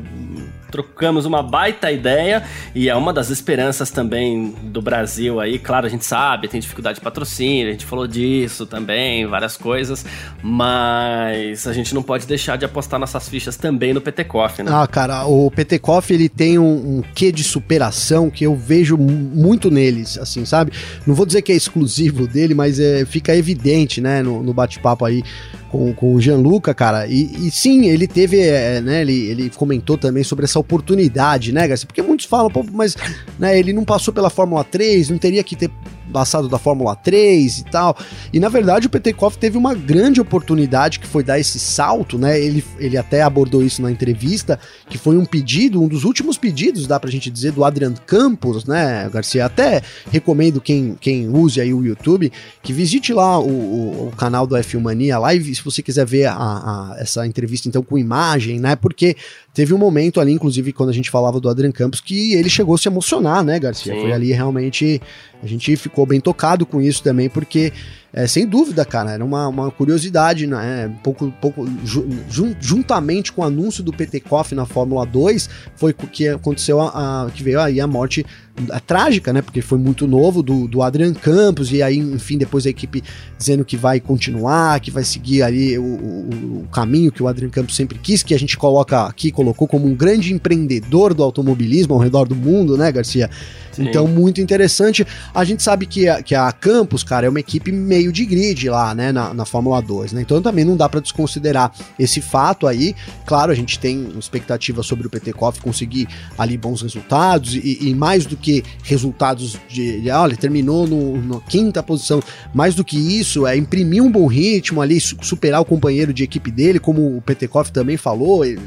[0.72, 2.44] trocamos uma baita ideia
[2.74, 5.60] e é uma das esperanças também do Brasil aí.
[5.60, 10.06] Claro, a gente sabe, tem dificuldade de patrocínio, a gente falou disso também, várias coisas,
[10.42, 14.72] mas a gente não pode deixar de apostar nossas fichas também no Petekoff, né?
[14.74, 19.72] Ah, cara, o Petekoff ele tem um, um quê de superação que eu vejo muito
[19.72, 20.72] neles, assim, sabe?
[21.06, 25.06] Não vou dizer que é exclusivo dele, mas é, fica evidente, né, no, no bate-papo
[25.06, 25.24] aí
[25.70, 27.08] com, com o Gianluca, cara.
[27.08, 31.68] E, e sim, ele teve, é, né, ele, ele comentou também sobre essa oportunidade, né,
[31.68, 31.88] Garcia?
[31.88, 32.96] Porque muitos falam, mas
[33.38, 35.70] né, ele não passou pela Fórmula 3, não teria que ter
[36.12, 37.96] passado da Fórmula 3 e tal.
[38.34, 42.40] E na verdade o Petekoff teve uma grande oportunidade que foi dar esse salto, né?
[42.40, 46.88] Ele, ele até abordou isso na entrevista, que foi um pedido, um dos últimos pedidos,
[46.88, 49.46] dá pra gente dizer, do Adrian Campos, né, Garcia?
[49.46, 49.82] Até
[50.12, 52.32] recomendo quem, quem use aí o YouTube,
[52.62, 56.26] que visite lá o, o, o canal do F1 Mania Live, se você quiser ver
[56.26, 58.76] a, a, essa entrevista então com imagem, né?
[58.76, 59.16] Porque
[59.54, 62.76] teve um momento ali, inclusive, quando a gente falava do Adrian Campos, que ele chegou
[62.76, 63.94] a se emocionar, né, Garcia?
[63.94, 64.02] Sim.
[64.02, 65.02] Foi ali realmente.
[65.42, 67.72] A gente ficou bem tocado com isso também, porque
[68.12, 70.88] é, sem dúvida, cara, era uma, uma curiosidade, né?
[70.88, 75.94] Um pouco, pouco jun, juntamente com o anúncio do PT Coffee na Fórmula 2, foi
[75.94, 78.26] que aconteceu a, a, que veio aí a morte
[78.72, 79.44] a trágica, né?
[79.44, 83.04] Porque foi muito novo do, do Adrian Campos, e aí, enfim, depois a equipe
[83.38, 87.50] dizendo que vai continuar, que vai seguir ali o, o, o, caminho que o Adrian
[87.50, 91.94] Campos sempre quis, que a gente coloca aqui, colocou como um grande empreendedor do automobilismo
[91.94, 93.30] ao redor do mundo, né, Garcia?
[93.72, 93.88] Sim.
[93.88, 95.06] Então, muito interessante.
[95.34, 98.70] A gente sabe que a, que a Campos, cara, é uma equipe meio de grid
[98.70, 100.22] lá, né, na, na Fórmula 2, né?
[100.22, 102.96] Então também não dá para desconsiderar esse fato aí.
[103.26, 108.26] Claro, a gente tem expectativa sobre o Petekoff conseguir ali bons resultados e, e mais
[108.26, 112.22] do que resultados de, de olha, terminou no, no, quinta posição.
[112.54, 116.52] Mais do que isso, é imprimir um bom ritmo ali, superar o companheiro de equipe
[116.52, 118.46] dele, como o Petekoff também falou.
[118.46, 118.60] Ele,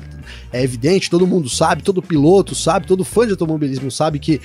[0.52, 4.40] é evidente, todo mundo sabe, todo piloto sabe, todo fã de automobilismo sabe que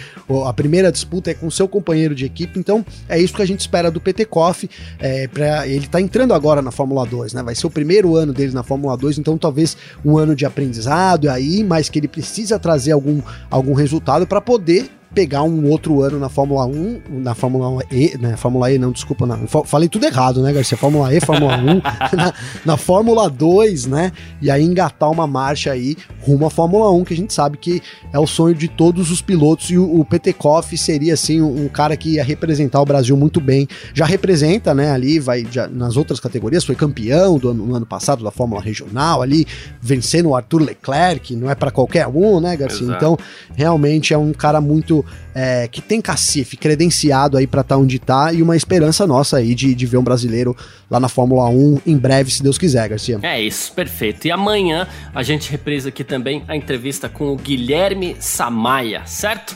[0.45, 3.61] a primeira disputa é com seu companheiro de equipe, então é isso que a gente
[3.61, 4.69] espera do PT Koff,
[4.99, 8.33] é, pra, ele tá entrando agora na Fórmula 2, né, vai ser o primeiro ano
[8.33, 12.59] dele na Fórmula 2, então talvez um ano de aprendizado aí, mas que ele precisa
[12.59, 17.83] trazer algum, algum resultado para poder pegar um outro ano na Fórmula 1, na Fórmula
[17.91, 18.37] E, né?
[18.37, 19.47] Fórmula E, não, desculpa, não.
[19.65, 20.77] Falei tudo errado, né, Garcia?
[20.77, 21.65] Fórmula E, Fórmula 1,
[22.15, 24.11] na, na, Fórmula 2, né?
[24.39, 27.81] E aí engatar uma marcha aí rumo à Fórmula 1, que a gente sabe que
[28.13, 29.71] é o sonho de todos os pilotos.
[29.71, 33.41] E o, o Petekoff seria, assim, um, um, cara que ia representar o Brasil muito
[33.41, 33.67] bem.
[33.95, 37.87] Já representa, né, ali, vai já, nas outras categorias, foi campeão do ano, no ano
[37.87, 39.47] passado da Fórmula Regional ali,
[39.81, 42.83] vencendo o Arthur Leclerc, não é para qualquer um, né, Garcia?
[42.83, 42.97] Exato.
[42.97, 43.17] Então,
[43.55, 47.99] realmente é um cara muito é, que tem cacife, credenciado aí para estar tá onde
[47.99, 50.55] tá e uma esperança nossa aí de, de ver um brasileiro
[50.89, 53.19] lá na Fórmula 1 em breve, se Deus quiser, Garcia.
[53.21, 54.27] É isso, perfeito.
[54.27, 59.55] E amanhã a gente reprisa aqui também a entrevista com o Guilherme Samaia, certo?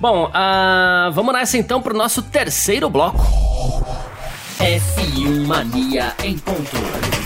[0.00, 3.20] Bom, uh, vamos nessa então para o nosso terceiro bloco.
[4.58, 7.19] F1 Mania em ponto.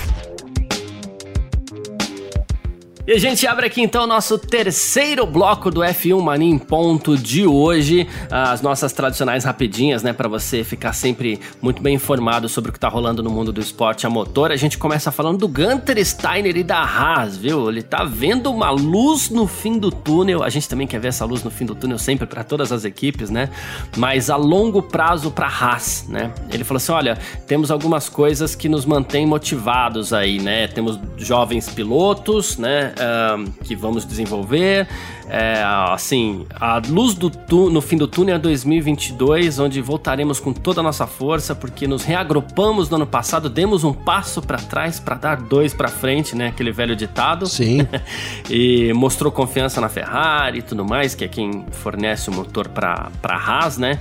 [3.07, 7.18] E a gente abre aqui então o nosso terceiro bloco do F1 Mania em ponto
[7.18, 12.70] de hoje, as nossas tradicionais rapidinhas, né, para você ficar sempre muito bem informado sobre
[12.70, 14.50] o que tá rolando no mundo do esporte a motor.
[14.50, 17.68] A gente começa falando do Gunter Steiner e da Haas, viu?
[17.68, 20.42] Ele tá vendo uma luz no fim do túnel.
[20.42, 22.86] A gente também quer ver essa luz no fim do túnel sempre para todas as
[22.86, 23.50] equipes, né?
[23.98, 26.32] Mas a longo prazo para Haas, né?
[26.50, 30.68] Ele falou assim: "Olha, temos algumas coisas que nos mantêm motivados aí, né?
[30.68, 32.93] Temos jovens pilotos, né?
[33.62, 34.86] Que vamos desenvolver.
[35.28, 40.53] É, assim, a luz do tu, no fim do túnel é 2022, onde voltaremos com
[40.53, 45.01] toda a nossa força, porque nos reagrupamos no ano passado, demos um passo para trás
[45.01, 46.49] para dar dois para frente, né?
[46.49, 47.47] Aquele velho ditado.
[47.47, 47.86] Sim.
[48.51, 53.11] e mostrou confiança na Ferrari e tudo mais, que é quem fornece o motor para
[53.22, 53.99] a Haas, né?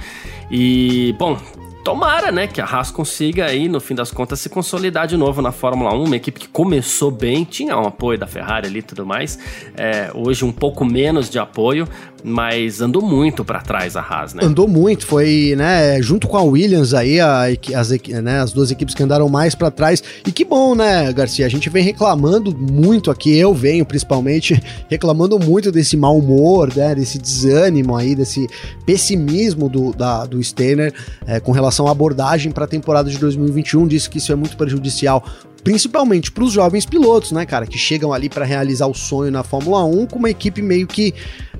[0.51, 1.39] E, bom,
[1.83, 5.41] Tomara, né, que a Haas consiga aí, no fim das contas, se consolidar de novo
[5.41, 8.81] na Fórmula 1, uma equipe que começou bem, tinha um apoio da Ferrari ali e
[8.81, 9.37] tudo mais,
[9.75, 11.85] é, hoje um pouco menos de apoio,
[12.23, 14.43] mas andou muito para trás a Haas, né?
[14.43, 17.43] Andou muito, foi, né, junto com a Williams aí, a,
[17.75, 21.45] as, né, as duas equipes que andaram mais para trás, e que bom, né, Garcia,
[21.45, 26.95] a gente vem reclamando muito aqui, eu venho principalmente reclamando muito desse mau humor, né,
[26.95, 28.47] desse desânimo aí, desse
[28.85, 30.93] pessimismo do, da, do Steiner
[31.27, 34.55] é, com relação à abordagem para a temporada de 2021, disse que isso é muito
[34.55, 35.23] prejudicial
[35.63, 39.43] principalmente para os jovens pilotos, né, cara, que chegam ali para realizar o sonho na
[39.43, 41.13] Fórmula 1 com uma equipe meio que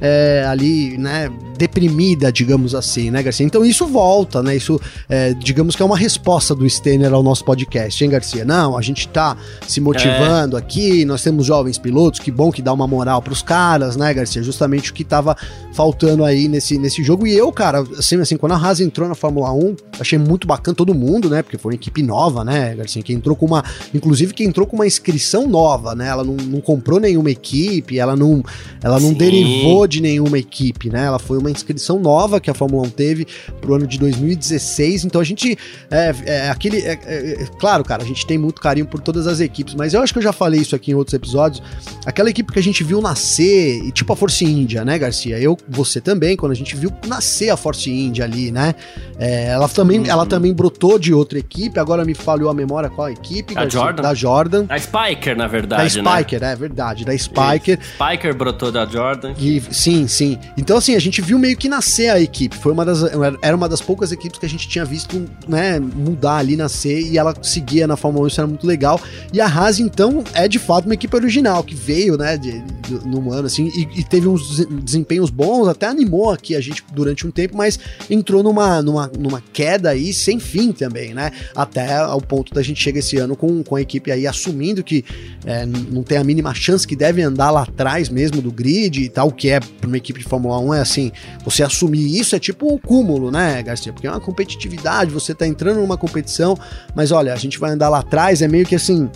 [0.06, 3.45] é, ali, né, deprimida, digamos assim, né, Garcia?
[3.45, 4.54] Então isso volta, né?
[4.54, 4.78] Isso,
[5.08, 8.43] é, digamos que é uma resposta do Steiner ao nosso podcast, hein, Garcia?
[8.43, 10.60] Não, a gente tá se motivando é.
[10.60, 14.43] aqui, nós temos jovens pilotos, que bom que dá uma moral pros caras, né, Garcia?
[14.43, 15.38] Justamente o que tava
[15.74, 17.26] faltando aí nesse, nesse jogo.
[17.26, 20.76] E eu, cara, assim, assim, quando a Haas entrou na Fórmula 1, achei muito bacana
[20.76, 21.41] todo mundo, né?
[21.41, 23.01] Porque foi uma equipe nova, né, Garcia?
[23.01, 26.10] Que entrou com uma inclusive que entrou com uma inscrição nova, né?
[26.10, 28.43] Ela não, não comprou nenhuma equipe, ela não,
[28.82, 29.16] ela não Sim.
[29.16, 31.06] derivou de nenhuma equipe, né?
[31.06, 33.28] Ela foi uma inscrição nova que a Fórmula 1 teve
[33.62, 35.06] pro ano de 2016.
[35.06, 35.58] Então a gente
[35.91, 39.28] é, é aquele, é, é, é, claro, cara, a gente tem muito carinho por todas
[39.28, 41.62] as equipes, mas eu acho que eu já falei isso aqui em outros episódios.
[42.06, 45.39] Aquela equipe que a gente viu nascer, e tipo a Force India, né, Garcia?
[45.39, 48.76] Eu, você também, quando a gente viu nascer a Force India ali, né?
[49.18, 50.06] É, ela também, Uhum.
[50.08, 51.80] ela também brotou de outra equipe.
[51.80, 53.54] Agora me falhou a memória qual a equipe?
[53.58, 53.68] A?
[53.70, 54.02] Jordan.
[54.04, 54.66] Da Jordan.
[54.70, 56.12] A Spiker, na Da verdade, né?
[56.18, 57.80] Spiker, é verdade, da Spiker.
[57.82, 59.34] Spiker brotou da Jordan.
[59.38, 60.38] E, sim, sim.
[60.58, 62.56] Então, assim, a gente viu meio que nascer a equipe.
[62.56, 63.04] Foi uma das.
[63.42, 67.18] Era uma das poucas equipes que a gente tinha visto, né, mudar ali, nascer, e
[67.18, 69.00] ela seguia na Fórmula 1, isso era muito legal.
[69.34, 73.06] E a Haas, então, é de fato uma equipe original, que veio, né, de, de,
[73.06, 76.84] num ano, assim, e, e teve uns dese- desempenhos bons, até animou aqui a gente
[76.94, 77.78] durante um tempo, mas
[78.10, 81.32] entrou numa, numa, numa queda aí sem fim também, né?
[81.56, 85.04] Até ao ponto da gente chegar esse ano com, com a equipe aí assumindo que
[85.46, 89.10] é, não tem a mínima chance que deve andar lá atrás mesmo do grid e
[89.10, 91.11] tal, que é para uma equipe de Fórmula 1 é assim,
[91.43, 93.91] você assumir isso é tipo um cúmulo, né, Garcia?
[93.91, 96.57] Porque é uma competitividade, você tá entrando numa competição,
[96.95, 99.09] mas olha, a gente vai andar lá atrás, é meio que assim,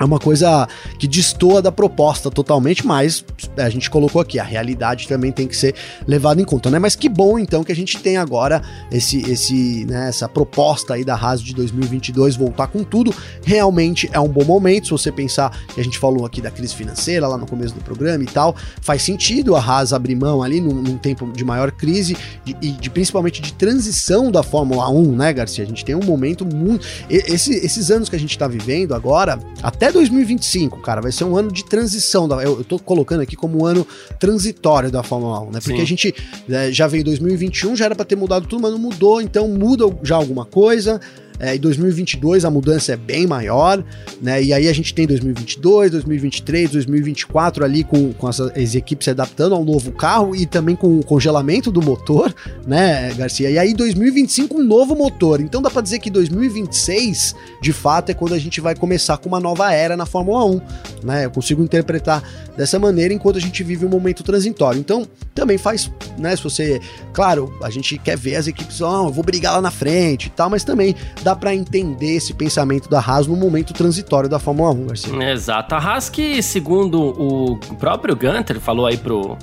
[0.00, 0.66] é uma coisa
[0.98, 3.22] que destoa da proposta totalmente, mas
[3.58, 5.74] a gente colocou aqui, a realidade também tem que ser
[6.06, 6.78] levada em conta, né?
[6.78, 11.04] Mas que bom então que a gente tem agora esse, esse, né, essa proposta aí
[11.04, 13.14] da Haas de 2022 voltar com tudo.
[13.44, 16.74] Realmente é um bom momento, se você pensar que a gente falou aqui da crise
[16.74, 20.60] financeira lá no começo do programa e tal, faz sentido a Haas abrir mão ali
[20.62, 25.12] num, num tempo de maior crise de- e de, principalmente de transição da Fórmula 1,
[25.14, 25.62] né, Garcia?
[25.62, 26.86] A gente tem um momento muito.
[27.10, 31.36] esse- esses anos que a gente tá vivendo agora, até 2025, cara, vai ser um
[31.36, 32.28] ano de transição.
[32.28, 33.86] Da, eu, eu tô colocando aqui como um ano
[34.18, 35.60] transitório da Fórmula 1, né?
[35.60, 35.82] Porque Sim.
[35.82, 36.14] a gente
[36.48, 39.84] né, já veio 2021, já era pra ter mudado tudo, mas não mudou, então muda
[40.02, 41.00] já alguma coisa.
[41.40, 43.82] É, em 2022 a mudança é bem maior,
[44.20, 44.42] né?
[44.42, 49.10] E aí a gente tem 2022, 2023, 2024 ali com, com as, as equipes se
[49.10, 52.34] adaptando ao novo carro e também com o congelamento do motor,
[52.66, 53.50] né, Garcia?
[53.50, 55.40] E aí 2025 um novo motor.
[55.40, 59.28] Então dá pra dizer que 2026, de fato, é quando a gente vai começar com
[59.28, 60.60] uma nova era na Fórmula 1,
[61.02, 61.24] né?
[61.24, 62.22] Eu consigo interpretar
[62.56, 64.78] dessa maneira enquanto a gente vive um momento transitório.
[64.78, 66.80] Então, também faz, né, se você,
[67.12, 70.30] claro, a gente quer ver as equipes, ó, eu vou brigar lá na frente e
[70.30, 74.70] tal, mas também dá pra entender esse pensamento da Haas no momento transitório da Fórmula
[74.70, 75.32] 1, Garcia.
[75.32, 75.74] Exato.
[75.74, 79.36] A Haas que, segundo o próprio Gunter, falou aí pro,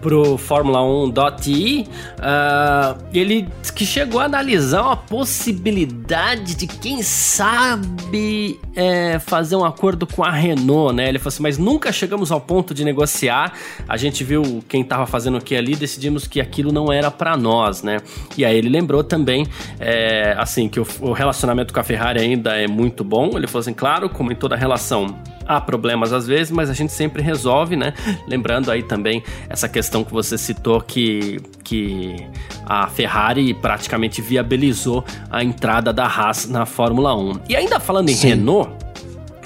[0.00, 1.86] pro Fórmula 1.i,
[2.20, 10.06] ah, ele que chegou a analisar uma possibilidade de, quem sabe, é, fazer um acordo
[10.06, 11.08] com a Renault, né?
[11.08, 13.52] Ele falou assim, mas nunca chegamos ao ponto de negociar.
[13.88, 17.36] A gente viu quem tava fazendo o que ali, decidimos que aquilo não era pra
[17.36, 17.98] nós, né?
[18.36, 19.46] E aí ele lembrou também,
[19.78, 23.30] é, assim, que o, o relacionamento com a Ferrari ainda é muito bom.
[23.36, 26.92] Ele falou assim, claro, como em toda relação, há problemas às vezes, mas a gente
[26.92, 27.94] sempre resolve, né?
[28.28, 32.16] Lembrando aí também essa questão que você citou que, que
[32.66, 37.40] a Ferrari praticamente viabilizou a entrada da Haas na Fórmula 1.
[37.48, 38.28] E ainda falando em Sim.
[38.28, 38.70] Renault,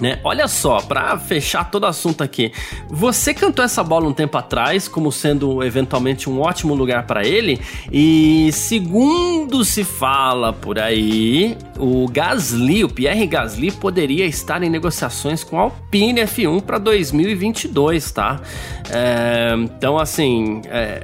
[0.00, 0.18] né?
[0.24, 2.52] Olha só, pra fechar todo o assunto aqui,
[2.88, 7.60] você cantou essa bola um tempo atrás como sendo eventualmente um ótimo lugar pra ele
[7.92, 15.42] e segundo se fala por aí, o Gasly, o Pierre Gasly poderia estar em negociações
[15.44, 18.40] com a Alpine F1 pra 2022, tá?
[18.90, 21.02] É, então assim, é,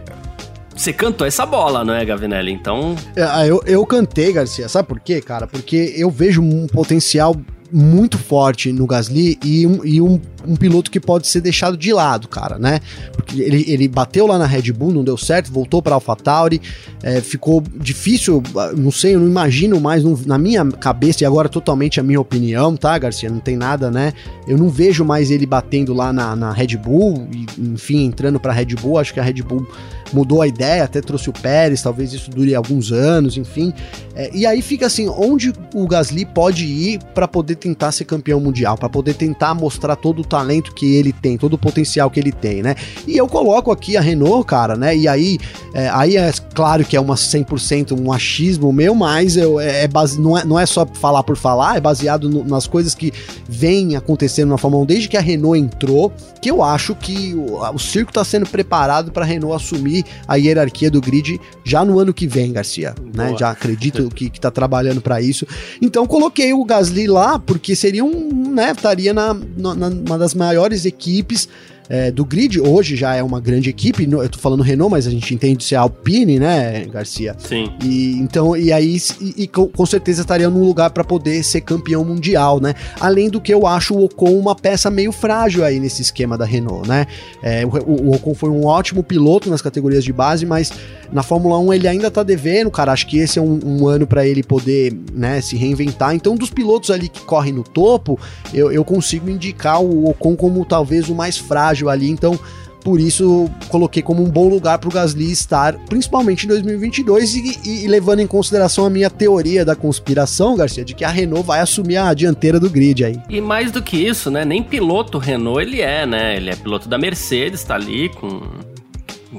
[0.74, 2.53] você cantou essa bola, não é, Gavinelli?
[2.53, 5.47] Então, É, eu, eu cantei, Garcia, sabe por quê, cara?
[5.47, 7.36] Porque eu vejo um potencial
[7.75, 11.92] muito forte no Gasly e um, e um, um piloto que pode ser deixado de
[11.92, 12.80] lado, cara, né?
[13.12, 16.61] Porque ele, ele bateu lá na Red Bull, não deu certo, voltou para AlphaTauri,
[17.03, 18.42] é, ficou difícil,
[18.76, 22.20] não sei, eu não imagino mais não- na minha cabeça, e agora totalmente a minha
[22.20, 23.30] opinião, tá, Garcia?
[23.30, 24.12] Não tem nada, né?
[24.47, 28.53] Eu não vejo mais ele batendo lá na, na Red Bull, e, enfim, entrando pra
[28.53, 29.66] Red Bull, acho que a Red Bull
[30.12, 33.72] mudou a ideia, até trouxe o Pérez, talvez isso dure alguns anos, enfim.
[34.14, 38.38] É, e aí fica assim, onde o Gasly pode ir para poder tentar ser campeão
[38.38, 42.18] mundial, para poder tentar mostrar todo o talento que ele tem, todo o potencial que
[42.18, 42.74] ele tem, né?
[43.07, 44.97] E eu coloco aqui a Renault, cara, né?
[44.97, 45.39] E aí,
[45.72, 49.89] é, aí é claro que é uma 100% um achismo meu, mas eu, é, é
[49.89, 53.12] base, não, é, não é só falar por falar, é baseado no- nas coisas que
[53.49, 56.12] vêm acontecendo na Fórmula 1 desde que a Renault entrou,
[56.43, 60.35] que eu acho que o, o circo está sendo preparado para a Renault assumir a
[60.35, 63.26] hierarquia do grid já no ano que vem, Garcia, né?
[63.28, 63.39] Boa.
[63.39, 65.47] Já acredito que, que tá trabalhando para isso.
[65.80, 69.91] Então coloquei o Gasly lá porque seria um, né, estaria na, na, na-
[70.25, 71.49] das maiores equipes
[71.89, 72.61] é, do grid.
[72.61, 74.09] Hoje já é uma grande equipe.
[74.11, 77.37] Eu tô falando Renault, mas a gente entende ser Alpine, né, Garcia?
[77.39, 77.70] Sim.
[77.83, 81.61] E então e aí e, e com, com, certeza estaria num lugar para poder ser
[81.61, 82.75] campeão mundial, né?
[83.01, 86.45] Além do que eu acho o Ocon uma peça meio frágil aí nesse esquema da
[86.45, 87.07] Renault, né?
[87.43, 90.72] É, o, o, Ocon foi um ótimo piloto nas categorias de base, mas
[91.15, 92.93] na Fórmula 1 ele ainda tá devendo, cara.
[92.93, 96.12] Acho que esse é um, um ano para ele poder, né, se reinventar.
[96.12, 98.19] Então, dos pilotos ali que correm no topo,
[98.53, 102.11] eu, eu consigo indicar o Ocon como talvez o mais frágil ali.
[102.11, 102.37] Então,
[102.83, 107.61] por isso coloquei como um bom lugar para o Gasly estar, principalmente em 2022 e,
[107.65, 111.47] e, e, levando em consideração a minha teoria da conspiração, Garcia, de que a Renault
[111.47, 113.19] vai assumir a dianteira do grid aí.
[113.31, 114.45] E mais do que isso, né?
[114.45, 116.37] Nem piloto Renault ele é, né?
[116.37, 118.43] Ele é piloto da Mercedes, está ali com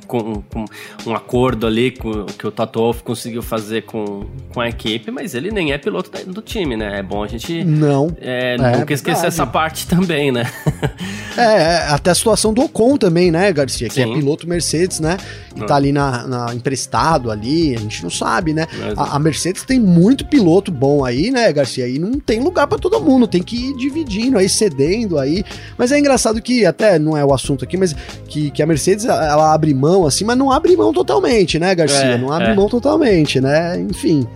[0.08, 0.66] com, com,
[1.06, 5.36] um acordo ali com, que o Toto Wolff conseguiu fazer com, com a equipe, mas
[5.36, 7.00] ele nem é piloto do time, né?
[7.00, 10.52] É bom a gente não é, é nunca esquecer essa parte também, né?
[11.38, 13.90] É, é, até a situação do Ocon também, né, Garcia?
[13.90, 14.14] Que é Sim.
[14.14, 15.18] é piloto Mercedes, né?
[15.54, 18.66] Que tá ali na, na, emprestado ali, a gente não sabe, né?
[18.96, 21.88] A, a, Mercedes tem muito piloto bom aí, né, Garcia?
[21.88, 25.44] E não tem lugar para todo mundo, tem que ir dividindo aí, cedendo aí.
[25.78, 27.94] Mas é engraçado que, até não é o assunto aqui, mas
[28.28, 32.00] que, que a Mercedes, ela abre mão, assim, mas não abre mão totalmente, né, Garcia?
[32.00, 32.56] É, não abre é.
[32.56, 33.80] mão totalmente, né?
[33.80, 34.28] Enfim.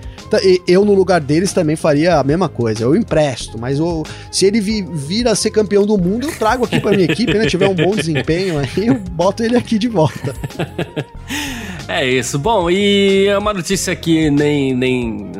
[0.67, 2.83] Eu, no lugar deles, também faria a mesma coisa.
[2.83, 6.79] Eu empresto, mas eu, se ele vir a ser campeão do mundo, eu trago aqui
[6.79, 7.47] pra minha equipe, né?
[7.47, 10.35] Tiver um bom desempenho aí, eu boto ele aqui de volta.
[11.91, 12.37] É isso.
[12.37, 15.31] Bom, e é uma notícia que nem, nem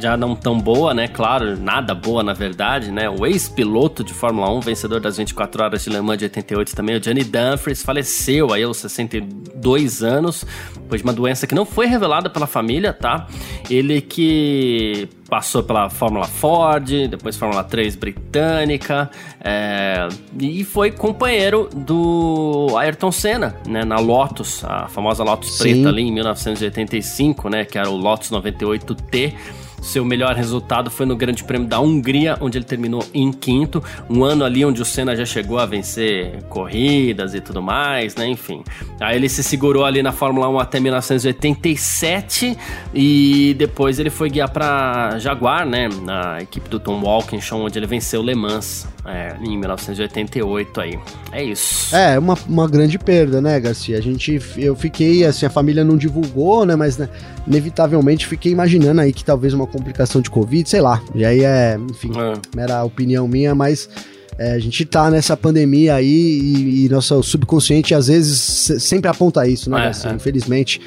[0.00, 1.06] já não tão boa, né?
[1.06, 3.10] Claro, nada boa na verdade, né?
[3.10, 6.96] O ex-piloto de Fórmula 1, vencedor das 24 horas de Le Mans de 88 também,
[6.96, 11.86] o Johnny Dumfries, faleceu aí aos 62 anos, depois de uma doença que não foi
[11.86, 13.26] revelada pela família, tá?
[13.68, 19.10] Ele que passou pela Fórmula Ford, depois Fórmula 3 britânica,
[19.40, 20.08] é,
[20.40, 25.74] e foi companheiro do Ayrton Senna, né, na Lotus, a famosa Lotus Sim.
[25.74, 29.34] preta ali em 1985, né, que era o Lotus 98T.
[29.80, 33.82] Seu melhor resultado foi no Grande Prêmio da Hungria, onde ele terminou em quinto.
[34.08, 38.26] Um ano ali onde o Senna já chegou a vencer corridas e tudo mais, né?
[38.28, 38.62] Enfim.
[39.00, 42.58] Aí ele se segurou ali na Fórmula 1 até 1987
[42.94, 45.88] e depois ele foi guiar para Jaguar, né?
[46.02, 50.98] Na equipe do Tom Walkinshaw, onde ele venceu Le Mans é, em 1988 aí.
[51.32, 51.94] É isso.
[51.96, 53.96] É, uma, uma grande perda, né, Garcia?
[53.96, 56.76] A gente, eu fiquei, assim, a família não divulgou, né?
[56.76, 57.08] Mas né,
[57.46, 61.02] inevitavelmente fiquei imaginando aí que talvez uma complicação de Covid, sei lá.
[61.14, 62.56] E aí é, enfim, é.
[62.56, 63.88] mera opinião minha, mas
[64.38, 68.38] é, a gente tá nessa pandemia aí e, e, nosso subconsciente às vezes
[68.82, 69.86] sempre aponta isso, né?
[69.86, 70.12] É, assim, é.
[70.12, 70.80] Infelizmente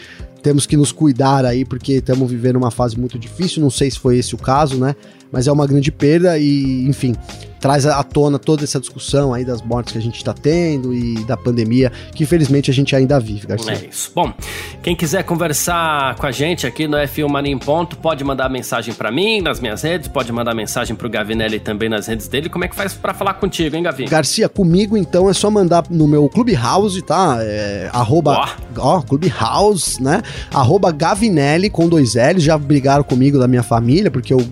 [0.44, 3.62] temos que nos cuidar aí porque estamos vivendo uma fase muito difícil.
[3.62, 4.96] Não sei se foi esse o caso, né?
[5.32, 7.16] Mas é uma grande perda e, enfim,
[7.62, 11.24] traz à tona toda essa discussão aí das mortes que a gente está tendo e
[11.26, 13.74] da pandemia, que infelizmente a gente ainda vive, Garcia.
[13.74, 14.12] É isso.
[14.16, 14.34] Bom,
[14.82, 18.94] quem quiser conversar com a gente aqui no F1 Mania em Ponto, pode mandar mensagem
[18.94, 22.50] para mim nas minhas redes, pode mandar mensagem pro Gavinelli também nas redes dele.
[22.50, 24.06] Como é que faz para falar contigo, hein, Gavi?
[24.06, 27.38] Garcia, comigo então é só mandar no meu Clubhouse, tá?
[27.42, 29.02] É, arroba, ó, oh.
[29.04, 30.24] Clubhouse, né?
[30.52, 34.44] Arroba Gavinelli com dois L's, já brigaram comigo da minha família, porque eu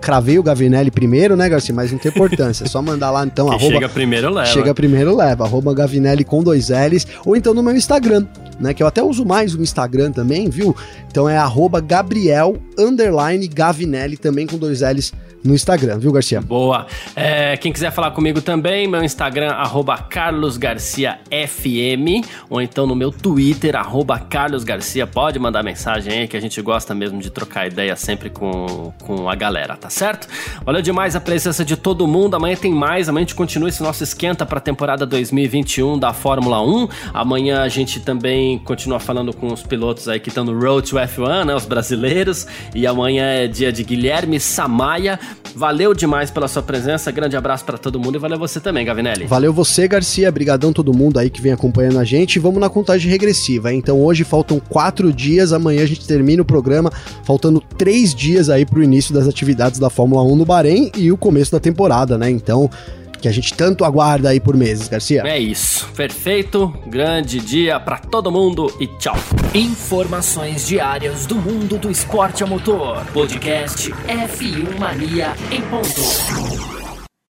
[0.00, 1.74] cravei o Gavinelli primeiro, né, Garcia?
[1.74, 2.64] Mas não tem importância.
[2.64, 4.46] É só mandar lá, então, arroba, Chega primeiro, leva.
[4.46, 5.44] Chega primeiro, leva.
[5.44, 7.06] Arroba Gavinelli com dois L's.
[7.24, 8.26] Ou então no meu Instagram,
[8.58, 8.74] né?
[8.74, 10.74] Que eu até uso mais o Instagram também, viu?
[11.10, 15.12] Então é arroba Gabriel, underline, Gavinelli, também com dois L's
[15.44, 16.40] no Instagram, viu, Garcia?
[16.40, 16.86] Boa.
[17.16, 23.74] É, quem quiser falar comigo também, meu Instagram, arroba carlosgarciafm, ou então no meu Twitter,
[23.74, 28.30] arroba carlosgarcia, pode mandar mensagem aí, que a gente gosta mesmo de trocar ideia sempre
[28.30, 30.28] com, com a galera, tá certo?
[30.64, 33.82] Valeu demais a presença de todo mundo, amanhã tem mais, amanhã a gente continua esse
[33.82, 39.34] nosso esquenta para a temporada 2021 da Fórmula 1, amanhã a gente também continua falando
[39.34, 43.24] com os pilotos aí que estão no Road to F1, né, os brasileiros, e amanhã
[43.24, 45.18] é dia de Guilherme Samaia,
[45.54, 49.26] Valeu demais pela sua presença, grande abraço para todo mundo e valeu você também, Gavinelli.
[49.26, 52.38] Valeu você, Garcia, brigadão todo mundo aí que vem acompanhando a gente.
[52.38, 53.72] Vamos na contagem regressiva?
[53.72, 56.90] Então hoje faltam quatro dias, amanhã a gente termina o programa,
[57.24, 61.16] faltando três dias aí pro início das atividades da Fórmula 1 no Bahrein e o
[61.16, 62.30] começo da temporada, né?
[62.30, 62.70] Então
[63.22, 65.22] que a gente tanto aguarda aí por meses, Garcia.
[65.24, 65.88] É isso.
[65.96, 66.74] Perfeito.
[66.86, 69.16] Grande dia para todo mundo e tchau.
[69.54, 73.04] Informações diárias do mundo do esporte a motor.
[73.12, 76.81] Podcast F1 Mania em ponto.